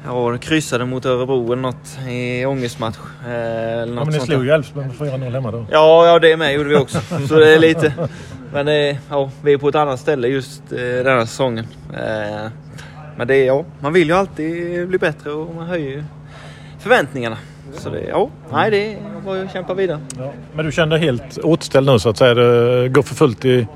[0.06, 2.98] ja, kryssade mot Örebro eller något i ångestmatch.
[3.26, 5.66] Eh, eller Ja, något men ni slog ju Elfsborg med 4-0 hemma då.
[5.70, 6.98] Ja, ja, det med gjorde vi också.
[7.28, 7.92] Så det är lite...
[8.52, 11.66] Men eh, ja, vi är på ett annat ställe just eh, denna säsongen.
[11.94, 12.50] Eh,
[13.16, 16.04] men det är, ja, man vill ju alltid bli bättre och man höjer
[16.82, 17.38] förväntningarna.
[17.74, 20.00] Så det, ja, nej det är bara att kämpa vidare.
[20.18, 20.32] Ja.
[20.54, 22.34] Men du känner dig helt återställd nu så att säga?
[22.34, 23.66] Det går för fullt i,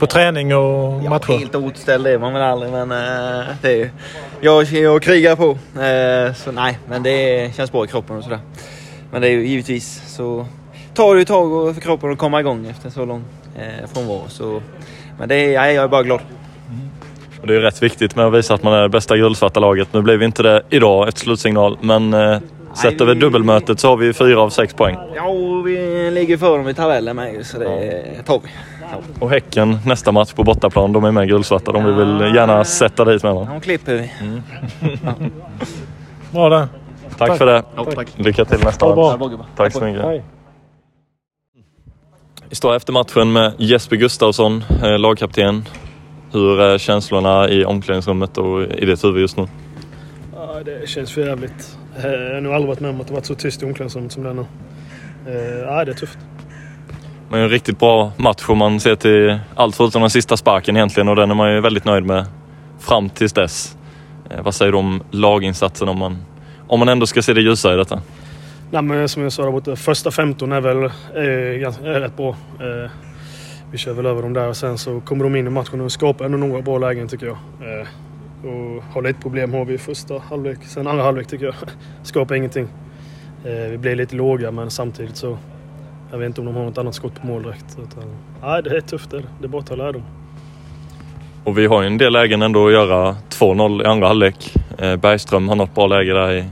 [0.00, 1.38] på träning och Ja, matcher?
[1.38, 3.90] helt återställd är man väl aldrig men eh, det är,
[4.40, 5.50] jag, jag krigar på.
[5.80, 8.38] Eh, så nej, men det känns bra i kroppen och sådär.
[9.10, 10.46] Men det är ju givetvis så
[10.94, 13.24] tar det ju ett tag och- för kroppen att komma igång efter så lång
[13.58, 14.24] eh, frånvaro.
[14.28, 14.62] Så,
[15.18, 16.20] men det nej, jag är bara glad.
[17.42, 19.88] Och det är rätt viktigt med att visa att man är det bästa gulsvarta laget.
[19.92, 21.78] Nu blev vi inte det idag, ett slutsignal.
[21.80, 22.38] Men eh,
[22.74, 24.96] sett vi- över dubbelmötet så har vi fyra av sex poäng.
[25.14, 28.48] Ja, och vi ligger för dem i tabellen med ju, så det tar vi.
[28.90, 28.98] Ja.
[29.20, 31.72] Och Häcken nästa match på bortaplan, de är med gulsvarta.
[31.72, 33.46] De vill väl gärna sätta dit med dem.
[33.50, 34.10] De klipper vi.
[36.30, 36.68] Bra där.
[37.18, 37.62] Tack för det.
[37.76, 38.08] Ja, tack.
[38.16, 39.18] Lycka till nästa match.
[39.18, 39.46] bra.
[39.56, 40.02] Tack så mycket.
[40.04, 40.22] Hej.
[42.48, 45.64] Vi står efter matchen med Jesper Gustafsson, eh, lagkapten.
[46.32, 49.46] Hur är känslorna i omklädningsrummet och i ditt huvud just nu?
[50.34, 51.78] Ja, det känns för jävligt.
[51.96, 54.12] Eh, Jag har nog aldrig varit med om att det varit så tyst i omklädningsrummet
[54.12, 54.44] som det är nu.
[55.26, 56.18] Eh, Ja, det är tufft.
[57.28, 61.08] Men en riktigt bra match om man ser till allt förutom den sista sparken egentligen
[61.08, 62.24] och den är man ju väldigt nöjd med
[62.80, 63.76] fram tills dess.
[64.30, 66.16] Eh, vad säger du om laginsatsen om man,
[66.68, 68.02] om man ändå ska se det ljusa i detta?
[68.70, 70.76] Nej, men som jag sa där borta, första 15 är väl
[71.14, 72.36] är, är rätt bra.
[73.72, 75.92] Vi kör väl över dem där och sen så kommer de in i matchen och
[75.92, 77.36] skapar ändå några bra lägen tycker jag.
[77.60, 77.86] Eh,
[78.48, 80.58] och har lite problem har vi i första halvlek.
[80.64, 81.54] Sen andra halvlek tycker jag
[82.02, 82.68] skapar ingenting.
[83.44, 85.38] Eh, vi blir lite låga men samtidigt så
[86.10, 87.78] jag vet inte om de har något annat skott på mål direkt.
[87.78, 88.04] Utan,
[88.42, 89.46] nej, det är tufft det är det.
[89.46, 90.02] Är bara att ta lärdom.
[91.44, 93.16] Och vi har ju en del lägen ändå att göra.
[93.30, 94.54] 2-0 i andra halvlek.
[94.78, 96.44] Eh, Bergström har något bra läge där i,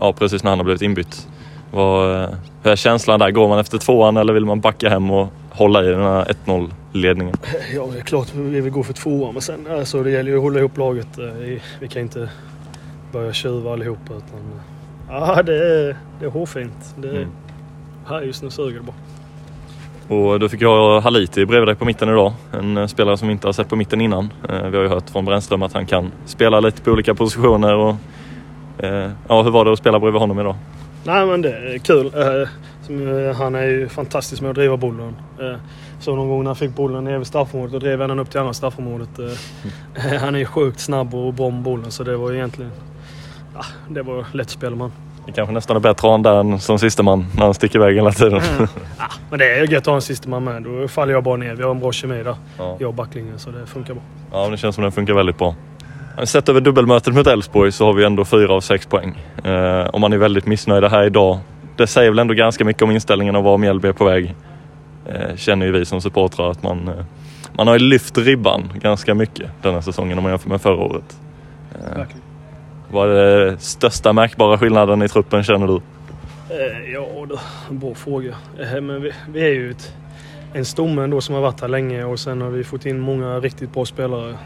[0.00, 1.28] ja, precis när han har blivit inbytt.
[1.70, 2.28] Vad, eh,
[2.62, 3.30] hur är känslan där?
[3.30, 6.70] Går man efter tvåan eller vill man backa hem och hålla i den här 1-0
[6.92, 7.34] ledningen?
[7.74, 10.36] Ja, det är klart vi vill gå för tvåan men sen alltså, det gäller ju
[10.36, 11.18] att hålla ihop laget.
[11.18, 11.24] Eh,
[11.80, 12.28] Vi, kan inte
[13.12, 14.60] börja tjuva allihopa utan...
[15.08, 16.94] Ja, det är, det är hårfint.
[16.96, 17.28] Det är, Mm.
[18.06, 18.96] Här just nu suger det bara.
[20.16, 22.32] Och då fick jag Haliti bredvid dig på mitten idag.
[22.52, 24.32] En eh, spelare som vi inte har sett på mitten innan.
[24.48, 27.74] Eh, Vi har ju hört från Brännström att han kan spela lite på olika positioner.
[27.74, 27.94] Och,
[28.84, 30.56] eh, ja, hur var det att spela bredvid honom idag?
[31.04, 32.12] Nej men det är kul.
[32.90, 35.16] Eh, han är ju fantastisk med att driva bollen.
[35.40, 35.56] Eh,
[36.00, 38.40] så någon gång när han fick bollen nere vid straffområdet och drev han upp till
[38.40, 39.18] andra straffområdet.
[39.18, 42.70] Eh, han är ju sjukt snabb och bra med bollen så det var egentligen...
[43.54, 44.92] Ja, det var lätt han.
[45.26, 47.54] Det kanske nästan är bättre att ha han där än som siste man när han
[47.54, 48.42] sticker iväg hela tiden.
[49.30, 50.62] Men det är gött att ha en sista man med.
[50.62, 51.54] Då faller jag bara ner.
[51.54, 52.36] Vi har en bra kemi där.
[52.58, 52.76] Ja.
[52.78, 54.02] Jag och backlinjen så det funkar bra.
[54.32, 55.54] Ja, men det känns som den funkar väldigt bra.
[56.24, 59.18] Sett över dubbelmötet mot Elfsborg så har vi ändå fyra av sex poäng.
[59.44, 61.38] Eh, om man är väldigt missnöjd här idag.
[61.80, 64.34] Det säger väl ändå ganska mycket om inställningen och var Mjällby är på väg.
[65.06, 67.04] Eh, känner ju vi som supportrar att man, eh,
[67.52, 71.18] man har lyft ribban ganska mycket denna säsongen om man jämför med förra året.
[71.74, 72.02] Eh,
[72.90, 75.80] vad är det största märkbara skillnaden i truppen känner du?
[76.92, 77.26] Ja,
[77.70, 78.34] en bra fråga.
[78.58, 79.94] Men vi, vi är ju ett,
[80.52, 83.38] en stomme ändå som har varit här länge och sen har vi fått in många
[83.38, 84.36] riktigt bra spelare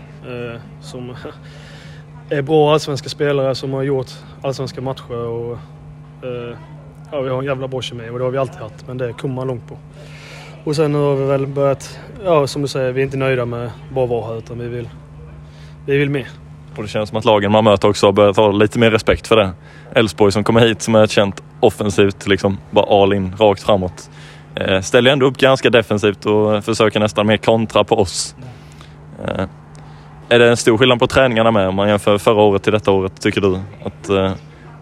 [0.81, 1.17] som
[2.31, 4.11] är bra allsvenska spelare som har gjort
[4.43, 5.27] allsvenska matcher.
[5.27, 5.59] Och,
[7.11, 9.13] ja, vi har en jävla bra kemi och det har vi alltid haft, men det
[9.13, 9.79] kommer man långt på.
[10.65, 13.45] Och sen nu har vi väl börjat, ja som du säger, vi är inte nöjda
[13.45, 14.89] med bara vara här utan vi vill,
[15.87, 16.29] vi vill mer.
[16.77, 19.27] Och det känns som att lagen man möter också har börjat ha lite mer respekt
[19.27, 19.51] för det.
[19.95, 24.11] Elfsborg som kommer hit som är ett känt offensivt, liksom bara all in, rakt framåt.
[24.55, 28.35] Eh, ställer ändå upp ganska defensivt och försöker nästan mer kontra på oss.
[29.25, 29.45] Eh,
[30.29, 32.91] är det en stor skillnad på träningarna med om man jämför förra året till detta
[32.91, 33.61] året, tycker du?
[33.85, 34.33] Att eh,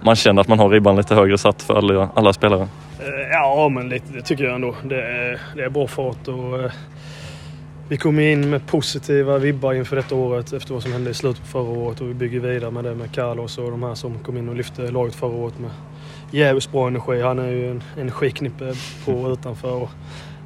[0.05, 2.63] man känner att man har ribban lite högre satt för alla, alla spelare?
[3.01, 4.75] Eh, Ja, men lite, det tycker jag ändå.
[4.85, 6.71] Det är, det är bra fart och eh,
[7.89, 11.43] vi kommer in med positiva vibbar inför detta året efter vad som hände i slutet
[11.43, 14.19] på förra året och vi bygger vidare med det med Carlos och de här som
[14.19, 15.71] kom in och lyfte laget förra året med
[16.31, 17.23] jävligt bra energi.
[17.23, 19.73] Han är ju en energiknippe på och utanför.
[19.73, 19.91] Och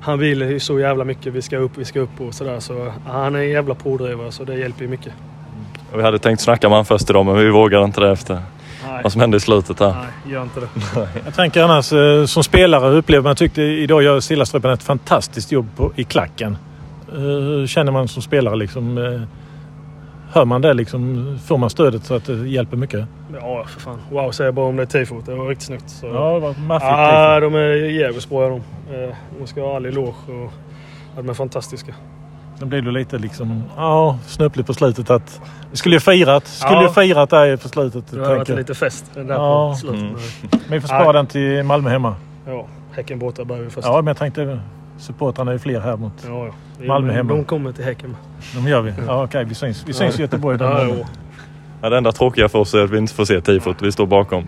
[0.01, 1.33] han vill ju så jävla mycket.
[1.33, 2.61] Vi ska upp, vi ska upp och sådär.
[2.61, 5.13] Så han är en jävla pådrivare så det hjälper ju mycket.
[5.95, 8.39] Vi hade tänkt snacka med honom först idag men vi vågade inte det efter
[8.87, 9.95] Nej, vad som hände i slutet här.
[9.95, 10.69] nej gör inte det.
[11.25, 15.53] Jag tänker annars eh, som spelare upplever man, jag tyckte idag gör Stillaströpen ett fantastiskt
[15.53, 16.57] jobb på, i klacken.
[17.13, 18.99] Eh, Hur känner man som spelare liksom?
[18.99, 19.21] eh,
[20.33, 21.39] Hör man det liksom?
[21.47, 23.05] Får man stödet så att det hjälper mycket?
[23.41, 23.99] Ja, för fan.
[24.11, 25.27] Wow, säger jag bara om det tifot.
[25.27, 25.91] Det var riktigt snyggt.
[25.91, 26.07] Så.
[26.07, 26.91] Ja, det var maffigt.
[26.91, 27.61] Ja, de är
[28.01, 28.63] jävligt bra de.
[29.39, 30.15] De ska ha all eloge.
[30.29, 30.53] Och
[31.17, 31.95] ja, de är fantastiska.
[32.59, 35.41] Sen blev det lite liksom, ja, snöpligt på slutet att
[35.71, 36.83] vi skulle ju firat, skulle Ja.
[36.83, 38.05] ju firat där på slutet.
[38.11, 39.71] Det har varit lite fest där Ja.
[39.73, 40.01] på slutet.
[40.03, 40.15] Mm.
[40.51, 41.13] Men, vi får spara Nej.
[41.13, 42.15] den till Malmö hemma.
[42.47, 43.87] Ja, Häcken borta börjar vi först.
[43.87, 44.61] Ja, men jag tänkte
[44.99, 46.13] supportrarna är ju fler här mot...
[46.29, 46.47] Ja,
[46.81, 46.87] ja.
[46.87, 47.35] Malmö hemma.
[47.35, 48.17] De kommer till Häcken.
[48.55, 48.93] De gör vi.
[49.07, 51.05] Ja, okej, vi syns, vi syns i Göteborg den Ja.
[51.83, 53.83] Ja, det enda tråkiga för oss är att vi inte får se tifot.
[53.83, 54.47] Vi står bakom.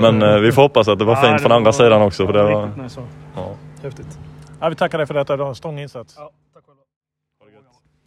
[0.00, 2.26] Men eh, vi får hoppas att det var Ja, fint det från andra sidan också.
[2.26, 3.00] För det var, riktigt nice.
[3.36, 3.48] ja.
[3.82, 4.18] Häftigt.
[4.60, 5.36] Ja, vi tackar dig för detta.
[5.36, 6.16] Du har en strong insats.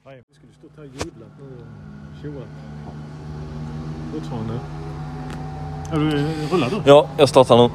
[0.06, 0.12] Ja.
[0.12, 0.22] Hej.
[0.30, 2.48] Vi skulle stått här och jublat nu och tjoat.
[4.14, 4.54] Fortfarande.
[5.92, 6.82] Ja, du, rullar du?
[6.86, 7.70] Ja, jag startar nu.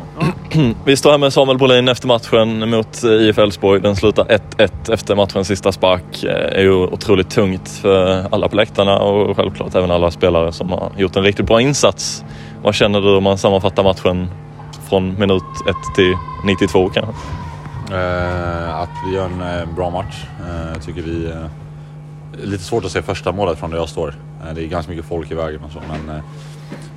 [0.86, 3.80] Vi står här med Samuel Brolin efter matchen mot eh, IF Elfsborg.
[3.80, 6.20] Den slutar 1-1 efter matchens sista spark.
[6.22, 10.70] Det är ju otroligt tungt för alla på läktarna och självklart även alla spelare som
[10.70, 12.24] har gjort en riktigt bra insats.
[12.62, 14.28] Vad känner du om man sammanfattar matchen
[14.88, 16.14] från minut 1 till
[16.44, 17.12] 92 kanske?
[17.92, 20.24] Eh, att vi gör en eh, bra match.
[20.40, 21.30] Eh, tycker vi...
[21.30, 21.46] Eh,
[22.44, 24.14] lite svårt att se första målet från där jag står.
[24.44, 26.22] Eh, det är ganska mycket folk i vägen och så men eh,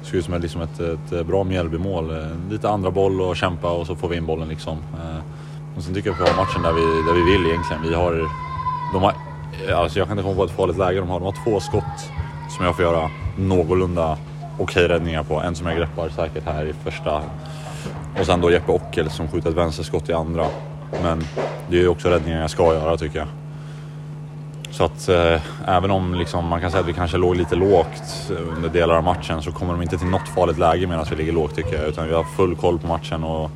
[0.01, 2.15] det ser ut som ett, liksom ett, ett eh, bra Mjällbymål.
[2.49, 4.77] Lite andra boll och kämpa och så får vi in bollen liksom.
[5.77, 7.82] Och sen tycker jag att vi har matchen där vi, där vi vill egentligen.
[7.84, 8.29] Vi har...
[8.93, 9.13] De har
[9.75, 11.19] alltså jag kan inte komma på ett farligt läge de har.
[11.19, 12.12] De har två skott
[12.49, 14.17] som jag får göra någorlunda
[14.60, 15.41] okej räddningar på.
[15.41, 17.21] En som jag greppar säkert här i första
[18.19, 20.45] och sen då Jeppe Ockel som skjuter ett vänsterskott i andra.
[21.03, 21.23] Men
[21.69, 23.27] det är ju också räddningar jag ska göra tycker jag.
[24.73, 28.31] Så att eh, även om liksom, man kan säga att vi kanske låg lite lågt
[28.31, 31.15] eh, under delar av matchen så kommer de inte till något farligt läge medan vi
[31.15, 31.88] ligger lågt tycker jag.
[31.88, 33.51] Utan vi har full koll på matchen och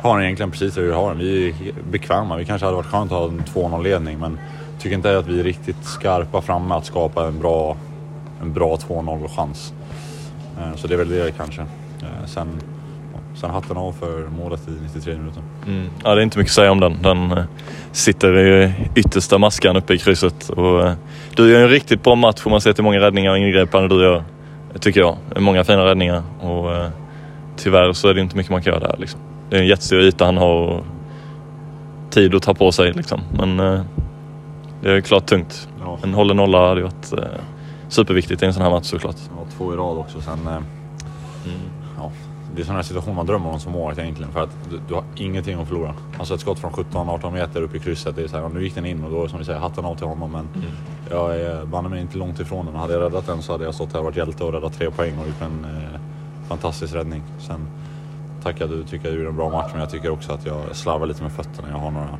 [0.00, 1.18] har den egentligen precis hur vi har den.
[1.18, 1.54] Vi är
[1.90, 2.36] bekväma.
[2.36, 4.38] Vi kanske hade varit skönt att ha en 2-0 ledning men
[4.78, 7.76] tycker inte att vi är riktigt skarpa framme att skapa en bra,
[8.40, 9.72] en bra 2-0 chans.
[10.58, 11.60] Eh, så det är väl det kanske.
[12.02, 12.48] Eh, sen,
[13.40, 15.42] sen hatten av för målet i 93 minuter.
[15.66, 15.90] Mm.
[16.04, 17.02] Ja, det är inte mycket att säga om den.
[17.02, 17.44] Den eh,
[17.92, 20.48] sitter i yttersta maskan uppe i krysset.
[20.48, 20.92] Och, eh,
[21.36, 24.04] du gör en riktigt bra match får man se till många räddningar och ingripanden du
[24.04, 24.24] gör.
[24.80, 25.16] Tycker jag.
[25.36, 26.22] Många fina räddningar.
[26.40, 26.88] Och, eh,
[27.56, 28.96] tyvärr så är det inte mycket man kan göra där.
[28.98, 29.20] Liksom.
[29.50, 30.84] Det är en jättestor yta han har och
[32.10, 32.92] tid att ta på sig.
[32.92, 33.20] Liksom.
[33.38, 33.56] Men
[34.82, 35.68] det är klart tungt.
[35.80, 35.98] Ja.
[36.02, 37.12] En håller nolla hade varit
[37.88, 39.16] superviktigt i en sån här match såklart.
[39.36, 40.20] Ja, två i rad också.
[40.20, 40.60] Sen, ja,
[42.58, 44.32] det är sådana här situationer man drömmer om som målvakt egentligen.
[44.32, 45.94] För att du, du har ingenting att förlora.
[46.18, 48.16] Alltså ett skott från 17-18 meter upp i krysset.
[48.16, 49.96] Det är så här, nu gick den in och då som vi säger, hatten av
[49.96, 50.32] till honom.
[50.32, 50.48] Men
[51.10, 52.74] jag är banne mig inte långt ifrån den.
[52.74, 54.90] Hade jag räddat den så hade jag stått här och varit hjälte och räddat tre
[54.90, 56.00] poäng och gjort en eh,
[56.48, 57.22] fantastisk räddning.
[57.38, 57.68] Sen
[58.42, 59.70] tackar du, tycker jag du gjorde en bra match.
[59.72, 61.68] Men jag tycker också att jag slarvar lite med fötterna.
[61.70, 62.18] Jag har några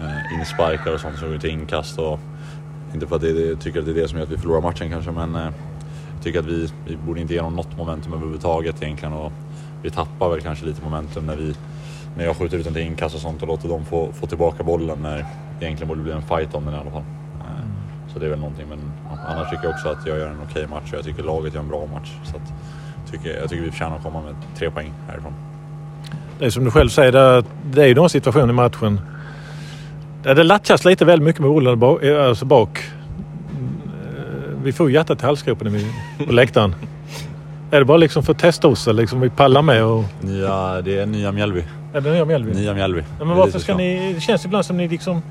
[0.00, 1.98] eh, insparkar och sånt som går till inkast.
[1.98, 2.20] Och,
[2.94, 4.38] inte för att det, det, jag tycker att det är det som gör att vi
[4.38, 5.50] förlorar matchen kanske, men eh,
[6.14, 9.14] jag tycker att vi, vi borde inte igenom något momentum överhuvudtaget egentligen.
[9.14, 9.32] Och
[9.86, 11.54] vi tappar väl kanske lite momentum när, vi,
[12.16, 14.62] när jag skjuter ut den till inkast och sånt och låter dem få, få tillbaka
[14.62, 15.16] bollen när
[15.58, 17.02] det egentligen borde bli en fight om den i alla fall.
[17.40, 18.78] Eh, Så det är väl någonting, men
[19.28, 21.60] annars tycker jag också att jag gör en okej match och jag tycker laget gör
[21.60, 22.12] en bra match.
[22.24, 22.52] Så att,
[23.10, 25.32] tycker, jag tycker vi förtjänar att komma med tre poäng härifrån.
[26.38, 29.00] Det är som du själv säger, det, det är ju någon situation i matchen
[30.22, 32.04] där det latchas lite väl mycket med bollen bak.
[32.04, 32.84] Alltså bak.
[33.50, 35.78] Mm, Vi får hjärtat till halsgropen
[36.26, 36.74] på läktaren.
[37.70, 40.04] Är det bara liksom för att testa oss eller liksom vi pallar med och...
[40.20, 41.64] Nya, det är nya Mjällby.
[41.94, 42.54] Är det nya Mjällby?
[42.54, 43.02] Nya Mjällby.
[43.18, 44.12] Ja, men varför ska ni...
[44.14, 45.22] Det känns ibland som ni liksom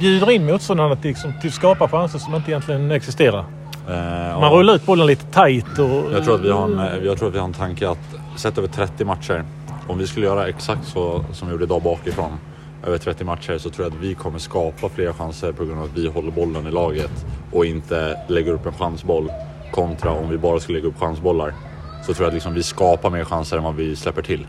[0.00, 3.38] bjuder in motståndarna till, liksom, till att skapa chanser som inte egentligen existerar.
[3.38, 4.50] Eh, Man ja.
[4.52, 6.12] rullar ut bollen lite tajt och...
[6.12, 8.14] Jag tror, att vi har en, eh, jag tror att vi har en tanke att
[8.36, 9.44] sett över 30 matcher,
[9.86, 12.38] om vi skulle göra exakt så som vi gjorde idag bakifrån,
[12.86, 15.84] över 30 matcher så tror jag att vi kommer skapa fler chanser på grund av
[15.84, 19.32] att vi håller bollen i laget och inte lägger upp en chansboll
[19.72, 21.54] kontra om vi bara skulle lägga upp chansbollar.
[22.08, 24.46] Så tror jag att liksom vi skapar mer chanser än vad vi släpper till.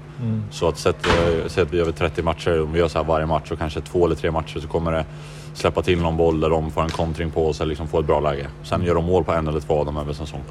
[0.51, 3.25] Så att sett, eh, sett vi över 30 matcher, om vi gör så här varje
[3.25, 5.05] match och kanske två eller tre matcher så kommer det
[5.53, 8.05] släppa till någon boll där de får en kontring på sig eller liksom får ett
[8.05, 8.47] bra läge.
[8.63, 10.41] Sen gör de mål på en eller två av dem över säsong.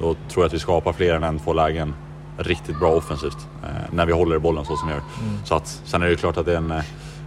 [0.00, 1.94] Då tror jag att vi skapar fler än en, två lägen
[2.38, 3.48] riktigt bra offensivt.
[3.62, 5.02] Eh, när vi håller i bollen så som vi gör.
[5.44, 6.84] Så att, sen är det ju klart att det är en, eh,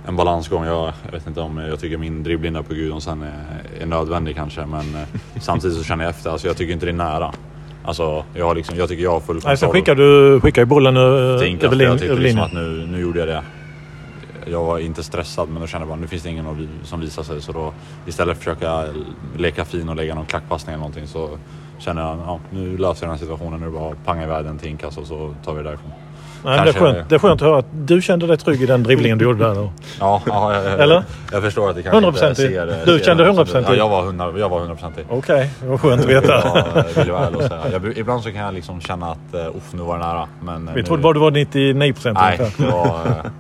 [0.08, 0.66] en balansgång.
[0.66, 3.86] Jag, jag vet inte om jag tycker min dribbling där på Gudjon sen är, är
[3.86, 4.66] nödvändig kanske.
[4.66, 5.08] Men eh,
[5.42, 6.30] samtidigt så känner jag efter.
[6.30, 7.34] Alltså jag tycker inte det är nära.
[7.86, 9.72] Alltså, jag, har liksom, jag tycker jag har full kontroll.
[9.72, 11.04] skickar du skickar ju bollen inkast.
[11.10, 13.44] över, för Jag lin, tyckte liksom att nu, nu gjorde jag det.
[14.46, 17.24] Jag var inte stressad men då kände jag bara nu finns det ingen som visar
[17.24, 17.42] sig.
[17.42, 17.74] Så då
[18.08, 18.94] istället för att försöka
[19.38, 21.30] leka fin och lägga någon klackpassning eller någonting så
[21.80, 23.60] känner jag ja, nu löser jag den här situationen.
[23.60, 25.70] Nu är det bara att panga iväg den till inkast och så tar vi det
[25.70, 25.92] därifrån.
[26.46, 28.66] Nej, det, är skönt, det är skönt att höra att du kände dig trygg i
[28.66, 29.70] den dribblingen du gjorde där.
[30.00, 31.04] Ja, ja jag, Eller?
[31.32, 32.30] Jag förstår att det kanske 100%.
[32.30, 32.86] inte ser...
[32.86, 33.64] Du ser- kände 100%?
[33.68, 35.04] Ja, jag var 100, jag var 100% i.
[35.10, 36.28] Okej, det var skönt att veta.
[36.34, 37.62] Ja, vill jag ärlig säga.
[37.72, 40.28] Jag, ibland så kan jag liksom känna att uh, uff, nu var det nära.
[40.42, 43.32] Men, eh, Vi nu- trodde bara du var 99 procent Nej, det var, eh,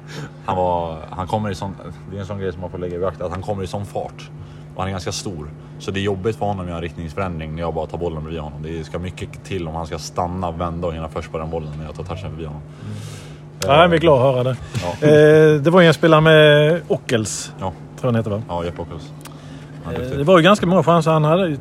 [0.45, 1.75] han, var, han kommer i sån...
[2.11, 3.67] Det är en sån grej som man får lägga i beakt, att han kommer i
[3.67, 4.29] sån fart.
[4.75, 5.49] Och han är ganska stor.
[5.79, 8.23] Så det är jobbigt för honom att göra en riktningsförändring när jag bara tar bollen
[8.23, 8.61] bredvid honom.
[8.63, 11.69] Det ska mycket till om han ska stanna, vända och hinna först på den bollen
[11.77, 12.61] när jag tar touchen förbi honom.
[13.67, 14.57] Nej, vi är glada att höra det.
[15.01, 15.07] Ja.
[15.07, 18.41] Eh, det var ju en spelare med Ockels, Ja, tror jag han heter va?
[18.47, 19.11] ja Jeppe Ockels.
[19.85, 20.17] Eh.
[20.17, 21.11] Det var ju ganska många chanser.
[21.11, 21.53] Han hade ju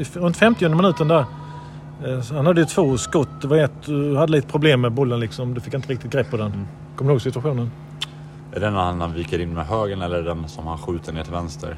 [0.00, 1.24] eh, runt 50 minuten där.
[2.06, 3.28] eh, Han hade ju två skott.
[3.42, 5.54] Det var ett, du hade lite problem med bollen liksom.
[5.54, 6.46] Du fick inte riktigt grepp på den.
[6.46, 6.66] Mm.
[6.96, 7.70] Kommer du ihåg situationen?
[8.52, 11.32] Är det den han, viker in med högen eller den som han skjuter ner till
[11.32, 11.76] vänster?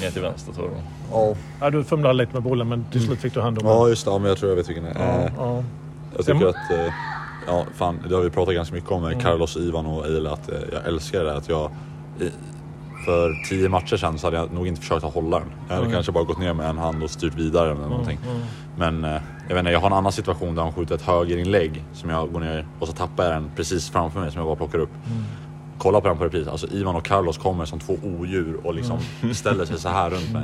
[0.00, 0.76] Ner till vänster tror jag.
[1.12, 3.72] Ja, Ja, du fumlade lite med bollen men till slut fick du hand om den.
[3.76, 4.10] ja just det.
[4.10, 5.24] Ja, men jag tror jag vet vilken det är.
[5.26, 5.62] Eh, Ja.
[6.16, 6.92] Jag tycker att, eh,
[7.46, 10.48] ja fan det har vi pratat ganska mycket om med Carlos, Ivan och Eile att
[10.52, 11.70] eh, jag älskar det att jag
[12.20, 12.30] i-
[13.04, 15.48] för tio matcher sedan så hade jag nog inte försökt att hålla den.
[15.68, 18.18] Jag hade kanske bara gått ner med en hand och styrt vidare eller någonting.
[18.76, 19.10] Men eh,
[19.48, 22.32] jag vet inte, jag har en annan situation där han skjuter ett högerinlägg som jag
[22.32, 24.90] går ner och så tappar jag den precis framför mig som jag bara plockar upp.
[25.78, 26.48] Kolla på den på repris.
[26.48, 28.98] Alltså Ivan och Carlos kommer som två odjur och liksom
[29.34, 30.42] ställer sig så här runt mig.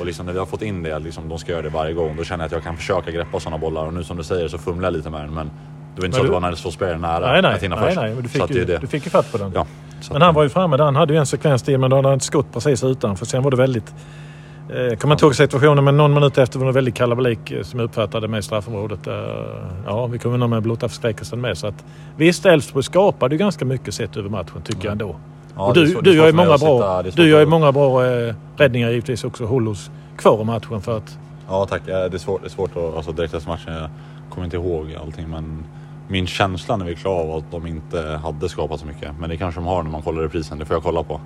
[0.00, 2.16] Och liksom när vi har fått in det, liksom, de ska göra det varje gång,
[2.16, 3.86] då känner jag att jag kan försöka greppa sådana bollar.
[3.86, 5.34] Och nu som du säger så fumlar jag lite med den.
[5.34, 5.50] Men
[5.94, 7.54] det var inte så Men att det du- var när spelare nära Nej, nej.
[7.54, 7.96] att hinna nej, först.
[8.00, 8.14] nej.
[8.14, 8.78] Men du fick, ju, det.
[8.78, 9.52] du fick ju fatt på den.
[9.54, 9.66] Ja,
[10.12, 10.84] Men han var ju framme där.
[10.84, 13.26] Han hade ju en sekvens till men då hade han ett skott precis utanför.
[13.26, 13.94] Sen var det väldigt...
[14.70, 17.78] Eh, kommer inte ihåg situationen men någon minut efter var det väldigt kalabalik eh, som
[17.80, 19.06] jag uppfattade med straffområdet.
[19.06, 19.14] Eh,
[19.86, 21.58] ja, vi kom undan med blotta förskräckelsen med.
[21.58, 21.84] Så att,
[22.16, 25.16] visst, Elfsborg skapade ju ganska mycket sett över matchen tycker jag ändå.
[25.56, 28.90] Ja, du, du gör ju många sitta- bra, svårt du gör många bra eh, räddningar
[28.90, 29.44] givetvis också.
[29.44, 31.18] Håll oss kvar i matchen för att...
[31.48, 33.88] Ja tack, Eh, det är svårt, det är svårt att, alltså direkt efter matchen, jag
[34.30, 35.64] kommer inte ihåg allting men
[36.08, 39.10] min känsla när vi är klara var att de inte hade skapat så mycket.
[39.20, 41.14] Men det kanske de har när man kollar reprisen, det får jag kolla på.
[41.14, 41.20] Eh,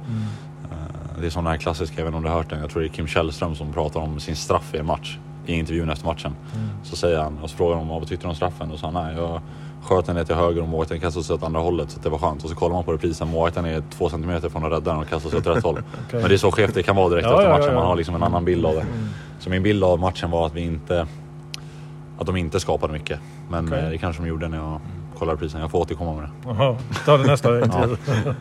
[1.20, 2.82] Det är sådana här klassiska, jag vet inte om du har hört den, jag tror
[2.82, 5.18] det är Kim Källström som pratar om sin straff i en match.
[5.46, 6.34] I intervjun efter matchen.
[6.82, 8.70] Så säger han, och så frågar de vad tyckte du om straffen?
[8.70, 9.40] Och så han, nej jag
[9.82, 12.18] sköt den ner till höger och målvakten kastade sig åt andra hållet så det var
[12.18, 12.44] skönt.
[12.44, 15.08] Och så kollar man på reprisen, målvakten är två centimeter från att rädda den och
[15.08, 15.82] kastar sig åt rätt håll.
[16.12, 17.78] Men det är så skevt det kan vara direkt Ja, efter matchen, ja, ja.
[17.78, 18.86] man har liksom en annan bild av det.
[19.38, 21.06] Så min bild av matchen var att vi inte
[22.18, 23.20] att de inte skapade mycket.
[23.48, 23.78] Men Okej.
[23.84, 24.80] eh, det kanske de gjorde när jag
[25.18, 25.60] kollade prisen.
[25.60, 26.30] Jag får återkomma med det.
[26.44, 27.96] Jaha, ta det nästa intervju.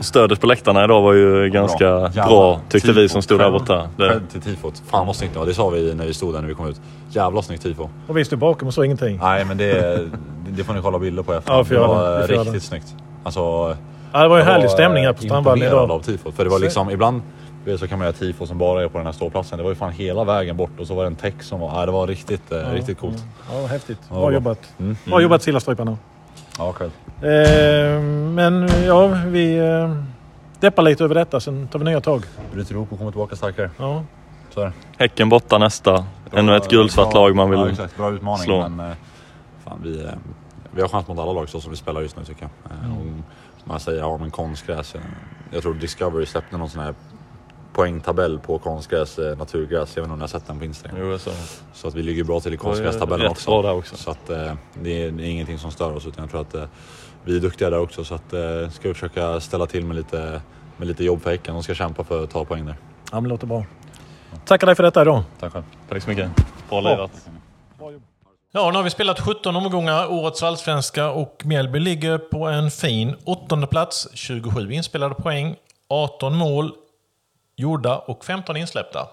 [0.00, 3.00] Stödet på läktarna idag var ju ganska bra, Jävla tyckte tifo.
[3.00, 3.88] vi som stod där borta.
[3.96, 4.82] Det, till tifot.
[4.90, 5.46] Fan vad snyggt det var.
[5.46, 6.80] Det sa vi när vi stod där när vi kom ut.
[7.10, 7.88] Jävla snyggt tifo.
[8.06, 9.18] Och vi stod bakom och så ingenting.
[9.22, 10.00] Nej men det,
[10.48, 11.52] det får ni kolla bilder på efter.
[11.52, 12.26] Ja, det var det.
[12.26, 12.94] Riktigt snyggt.
[13.24, 13.76] Alltså,
[14.12, 15.96] Ja, det var ju en jag härlig stämning här på Strandvallen imponerad idag.
[15.96, 16.34] av tifot.
[16.34, 17.22] För det var liksom ibland
[17.78, 19.58] så kan man göra tifo som bara är på den här ståplatsen.
[19.58, 21.80] Det var ju fan hela vägen bort och så var det en text som var,
[21.80, 23.24] ja, det var riktigt, eh, riktigt coolt.
[23.52, 23.98] Ja, häftigt.
[24.08, 24.32] Ja, Bra bra.
[24.34, 24.58] jobbat.
[24.78, 24.96] Mm.
[25.04, 25.96] Bra jobbat Sillastryparna.
[26.58, 26.90] Ja, själv.
[27.22, 28.00] Eh,
[28.34, 29.94] men ja, vi eh,
[30.60, 31.40] deppar lite över detta.
[31.40, 32.22] Sen tar vi nya tag.
[32.52, 33.70] Bryter ihop och kommer tillbaka starkare.
[33.78, 34.04] Ja.
[34.50, 34.72] Så är det.
[34.98, 36.04] häcken borta nästa.
[36.32, 37.58] Ännu ett gulsvart lag man vill...
[37.60, 37.96] Ja, exakt.
[37.96, 38.68] Bra utmaning slå.
[38.68, 38.96] men eh,
[39.64, 40.10] fan, vi, eh,
[40.70, 42.72] vi har chans mot alla lag så som vi spelar just nu tycker jag.
[42.72, 43.06] Eh, och
[43.64, 44.94] man säger ja men konstgräs.
[44.94, 45.00] eh,
[45.50, 46.94] Jag tror Discovery släppte någon sån här
[47.76, 49.96] poängtabell på konstgräs, eh, naturgräs.
[49.96, 50.98] Jag vet inte om ni har sett den på Instagram.
[51.00, 51.30] Jo, så.
[51.72, 53.62] Så att vi ligger bra till i konstgrästabellen rätt också.
[53.62, 53.96] där också.
[53.96, 56.54] Så att eh, det, är, det är ingenting som stör oss utan jag tror att
[56.54, 56.64] eh,
[57.24, 58.04] vi är duktiga där också.
[58.04, 60.40] Så att eh, ska vi försöka ställa till med lite,
[60.76, 61.54] med lite jobb för Häcken.
[61.54, 62.76] De ska kämpa för att ta poäng där.
[63.12, 63.64] ja, men det låter bra.
[64.44, 65.22] Tackar dig för detta idag.
[65.40, 65.64] Tack själv.
[65.88, 66.30] Tack så mycket.
[66.68, 67.10] Bra lirat.
[68.52, 73.16] Ja, nu har vi spelat 17 omgångar, årets allsvenska och Mjällby ligger på en fin
[73.24, 74.08] åttonde plats.
[74.14, 75.56] 27 inspelade poäng,
[75.88, 76.72] 18 mål
[77.56, 79.08] gjorda och 15 insläppta.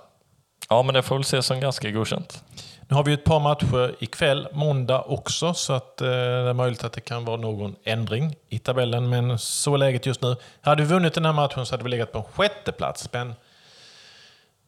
[0.70, 2.44] Ja, men det får väl ses som ganska godkänt.
[2.88, 6.84] Nu har vi ett par matcher ikväll, måndag också, så att eh, det är möjligt
[6.84, 10.36] att det kan vara någon ändring i tabellen, men så är läget just nu.
[10.62, 13.36] Hade vi vunnit den här matchen så hade vi legat på en sjätte plats, men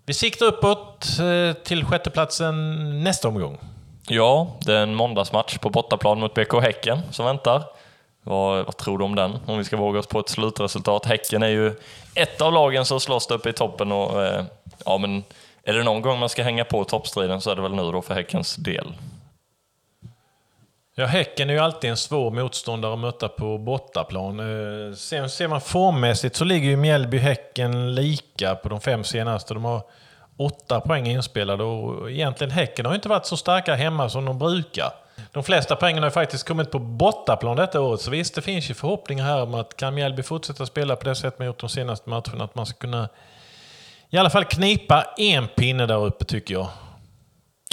[0.06, 3.60] vi siktar uppåt eh, till sjätteplatsen nästa omgång.
[4.08, 7.64] Ja, det är en måndagsmatch på bortaplan mot BK Häcken som väntar.
[8.26, 9.38] Vad, vad tror du om den?
[9.46, 11.06] Om vi ska våga oss på ett slutresultat.
[11.06, 11.74] Häcken är ju
[12.16, 14.44] ett av lagen som slåss uppe i toppen och eh,
[14.86, 15.24] ja, men
[15.64, 18.02] är det någon gång man ska hänga på toppstriden så är det väl nu då
[18.02, 18.94] för Häckens del.
[20.96, 24.40] Ja, Häcken är ju alltid en svår motståndare att möta på bortaplan.
[24.40, 29.54] Eh, sen ser man formmässigt så ligger ju Mjällby Häcken lika på de fem senaste.
[29.54, 29.82] De har
[30.38, 34.40] åtta poäng inspelade och egentligen Häcken har ju inte varit så starka hemma som de
[34.40, 35.05] brukar.
[35.32, 38.74] De flesta poängen har faktiskt kommit på bortaplan detta året, så visst det finns ju
[38.74, 42.10] förhoppningar här om att kan Mjällby fortsätta spela på det sätt man gjort de senaste
[42.10, 43.10] matcherna, att man ska kunna
[44.10, 46.68] i alla fall knipa en pinne där uppe tycker jag.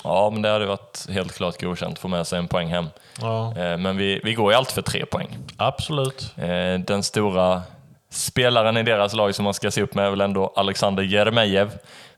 [0.04, 2.86] Ja, men det hade varit helt klart godkänt få med sig en poäng hem.
[3.20, 5.38] Ja, Eh, Men vi, vi går ju alltid för tre poäng.
[5.56, 6.34] absolut.
[6.36, 7.62] Eh, Den stora
[8.10, 11.72] spelaren i deras lag som man ska se upp med är väl ändå Alexander Jeremejeff.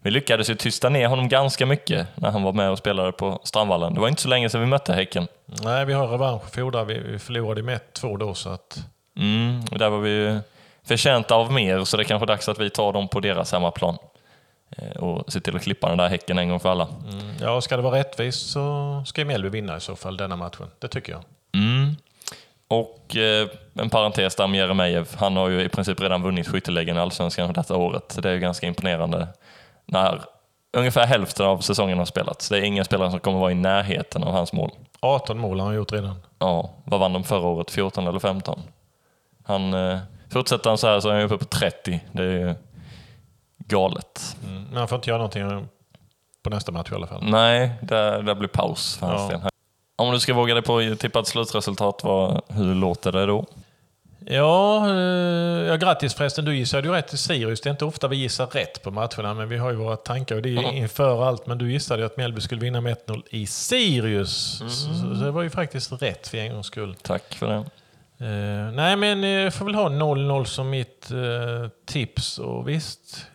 [0.05, 3.41] Vi lyckades ju tysta ner honom ganska mycket när han var med och spelade på
[3.45, 3.95] Strandvallen.
[3.95, 5.29] Det var inte så länge sedan vi mötte Häcken.
[5.47, 6.85] Nej, vi har revansch att fordra.
[6.85, 8.79] Vi, förlorade med 1-2 då, så att...
[9.19, 10.39] Mm, och där var vi ju
[10.87, 13.53] förtjänta av mer, så det är kanske är dags att vi tar dem på deras
[13.53, 13.99] hemmaplan.
[14.77, 16.89] Eh, Och ser till att klippa den där Häcken en gång för alla.
[17.13, 20.67] Mm, ja, ska det vara rättvist så ska Mjällby vinna i så fall denna matchen.
[20.79, 21.23] Det tycker jag.
[21.55, 21.97] Mm.
[22.69, 25.17] Och eh, en parentes där med Jeremejeff.
[25.17, 28.05] Han har ju i princip redan vunnit skytteligan i Allsvenskan detta året.
[28.09, 29.29] Så det är ju ganska imponerande
[29.87, 30.23] när
[30.77, 32.49] ungefär hälften av säsongen har spelats.
[32.49, 34.71] Det är ingen spelare som kommer vara i närheten av hans mål.
[35.01, 36.15] 18 mål har han gjort redan.
[36.39, 37.71] Ja, vad vann de förra året?
[37.71, 38.63] 14 eller 15?
[39.45, 39.99] Han, eh,
[40.31, 42.01] fortsätter han så här så är han uppe på 30.
[42.13, 42.55] Det är ju
[43.59, 44.37] galet.
[44.45, 44.63] Mm.
[44.65, 45.69] Men han får inte göra någonting
[46.43, 47.25] på nästa match i alla fall.
[47.25, 49.39] Nej, det, det blir paus för hans Ja.
[49.39, 49.49] del.
[49.97, 53.45] Om du ska våga dig på tippat slutresultat, vad, hur låter det då?
[54.27, 56.45] Ja, eh, ja, grattis förresten.
[56.45, 57.61] Du gissade ju rätt i Sirius.
[57.61, 60.37] Det är inte ofta vi gissar rätt på matcherna, men vi har ju våra tankar
[60.37, 61.47] och det är ju inför allt.
[61.47, 64.59] Men du gissade ju att Mjällby skulle vinna med 1-0 i Sirius.
[64.59, 66.97] Så, så det var ju faktiskt rätt för en gångs skull.
[67.03, 67.65] Tack för det.
[68.19, 72.39] Eh, nej, men jag får väl ha 0-0 som mitt eh, tips.
[72.39, 73.27] Och visst,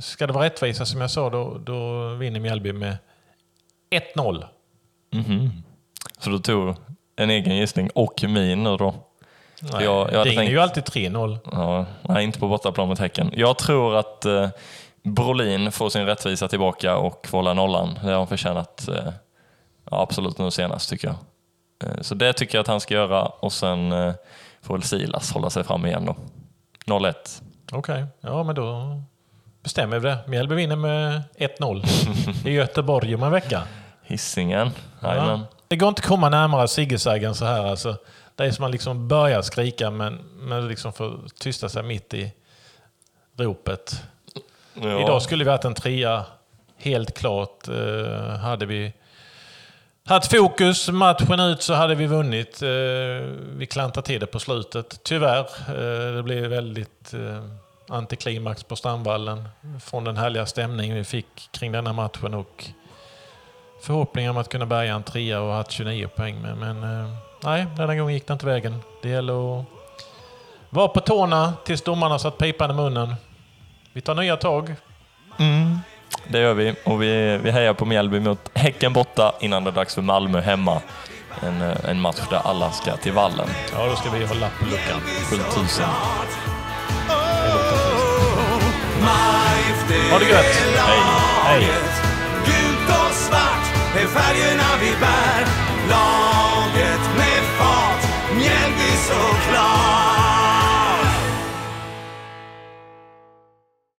[0.00, 2.96] ska det vara rättvisa som jag sa, då, då vinner Mjällby med
[4.14, 4.44] 1-0.
[5.12, 5.50] Mhm.
[6.18, 6.76] Så du tog
[7.16, 9.07] en egen gissning och min nu då?
[9.62, 11.38] Nej, Jag- jag är tänkt- ju alltid 3-0.
[11.52, 13.30] Ja, nej, inte på bortaplan mot Häcken.
[13.36, 14.48] Jag tror att eh,
[15.02, 17.98] Brolin får sin rättvisa tillbaka och får hålla nollan.
[18.02, 19.12] Det har han förtjänat eh,
[19.90, 21.16] ja, absolut nu senast tycker jag.
[21.90, 24.12] Eh, så det tycker jag att han ska göra och sen eh,
[24.62, 26.16] får väl Silas hålla sig fram igen då.
[26.94, 27.14] 0-1.
[27.72, 28.82] Okej, ja men då
[29.62, 30.18] bestämmer vi det.
[30.26, 31.84] Mjällby vinner med 1-0
[32.48, 33.62] i Göteborg om en vecka.
[34.02, 34.70] Hisingen.
[35.02, 35.44] Jajamän.
[35.68, 37.66] Det går inte att komma närmare Siggesaggen så här.
[37.66, 37.96] Alltså,
[38.38, 42.32] det är som man liksom börjar skrika men, men liksom får tysta sig mitt i
[43.36, 44.02] ropet.
[44.74, 45.02] Ja.
[45.02, 46.24] Idag skulle vi haft en trea,
[46.76, 47.68] helt klart.
[47.68, 48.92] Eh, hade vi
[50.04, 52.62] haft fokus matchen ut så hade vi vunnit.
[52.62, 52.68] Eh,
[53.56, 55.00] vi klantade till det på slutet.
[55.02, 55.46] Tyvärr.
[55.68, 57.44] Eh, det blev väldigt eh,
[57.88, 59.48] antiklimax på Strandvallen
[59.84, 62.64] från den härliga stämning vi fick kring denna matchen och
[63.82, 66.42] förhoppningar om att kunna bärga en trea och ha 29 poäng.
[66.42, 68.80] Men, men eh, nej, denna gången gick det inte vägen.
[69.02, 69.64] Det gäller att
[70.70, 73.14] vara på tårna tills domarna satt pipan i munnen.
[73.92, 74.74] Vi tar nya tag.
[75.38, 75.78] Mm,
[76.28, 79.74] det gör vi och vi, vi hejar på Mjällby mot Häcken borta innan det är
[79.74, 80.80] dags för Malmö hemma.
[81.40, 83.48] En, eh, en match där alla ska till vallen.
[83.72, 85.00] Ja, då ska vi hålla på luckan.
[85.30, 85.84] 7000.
[90.10, 90.44] Ha det gött!
[90.76, 91.00] Hej!
[91.44, 91.68] Hej!
[92.44, 96.37] Gult och svart är färgerna vi bär.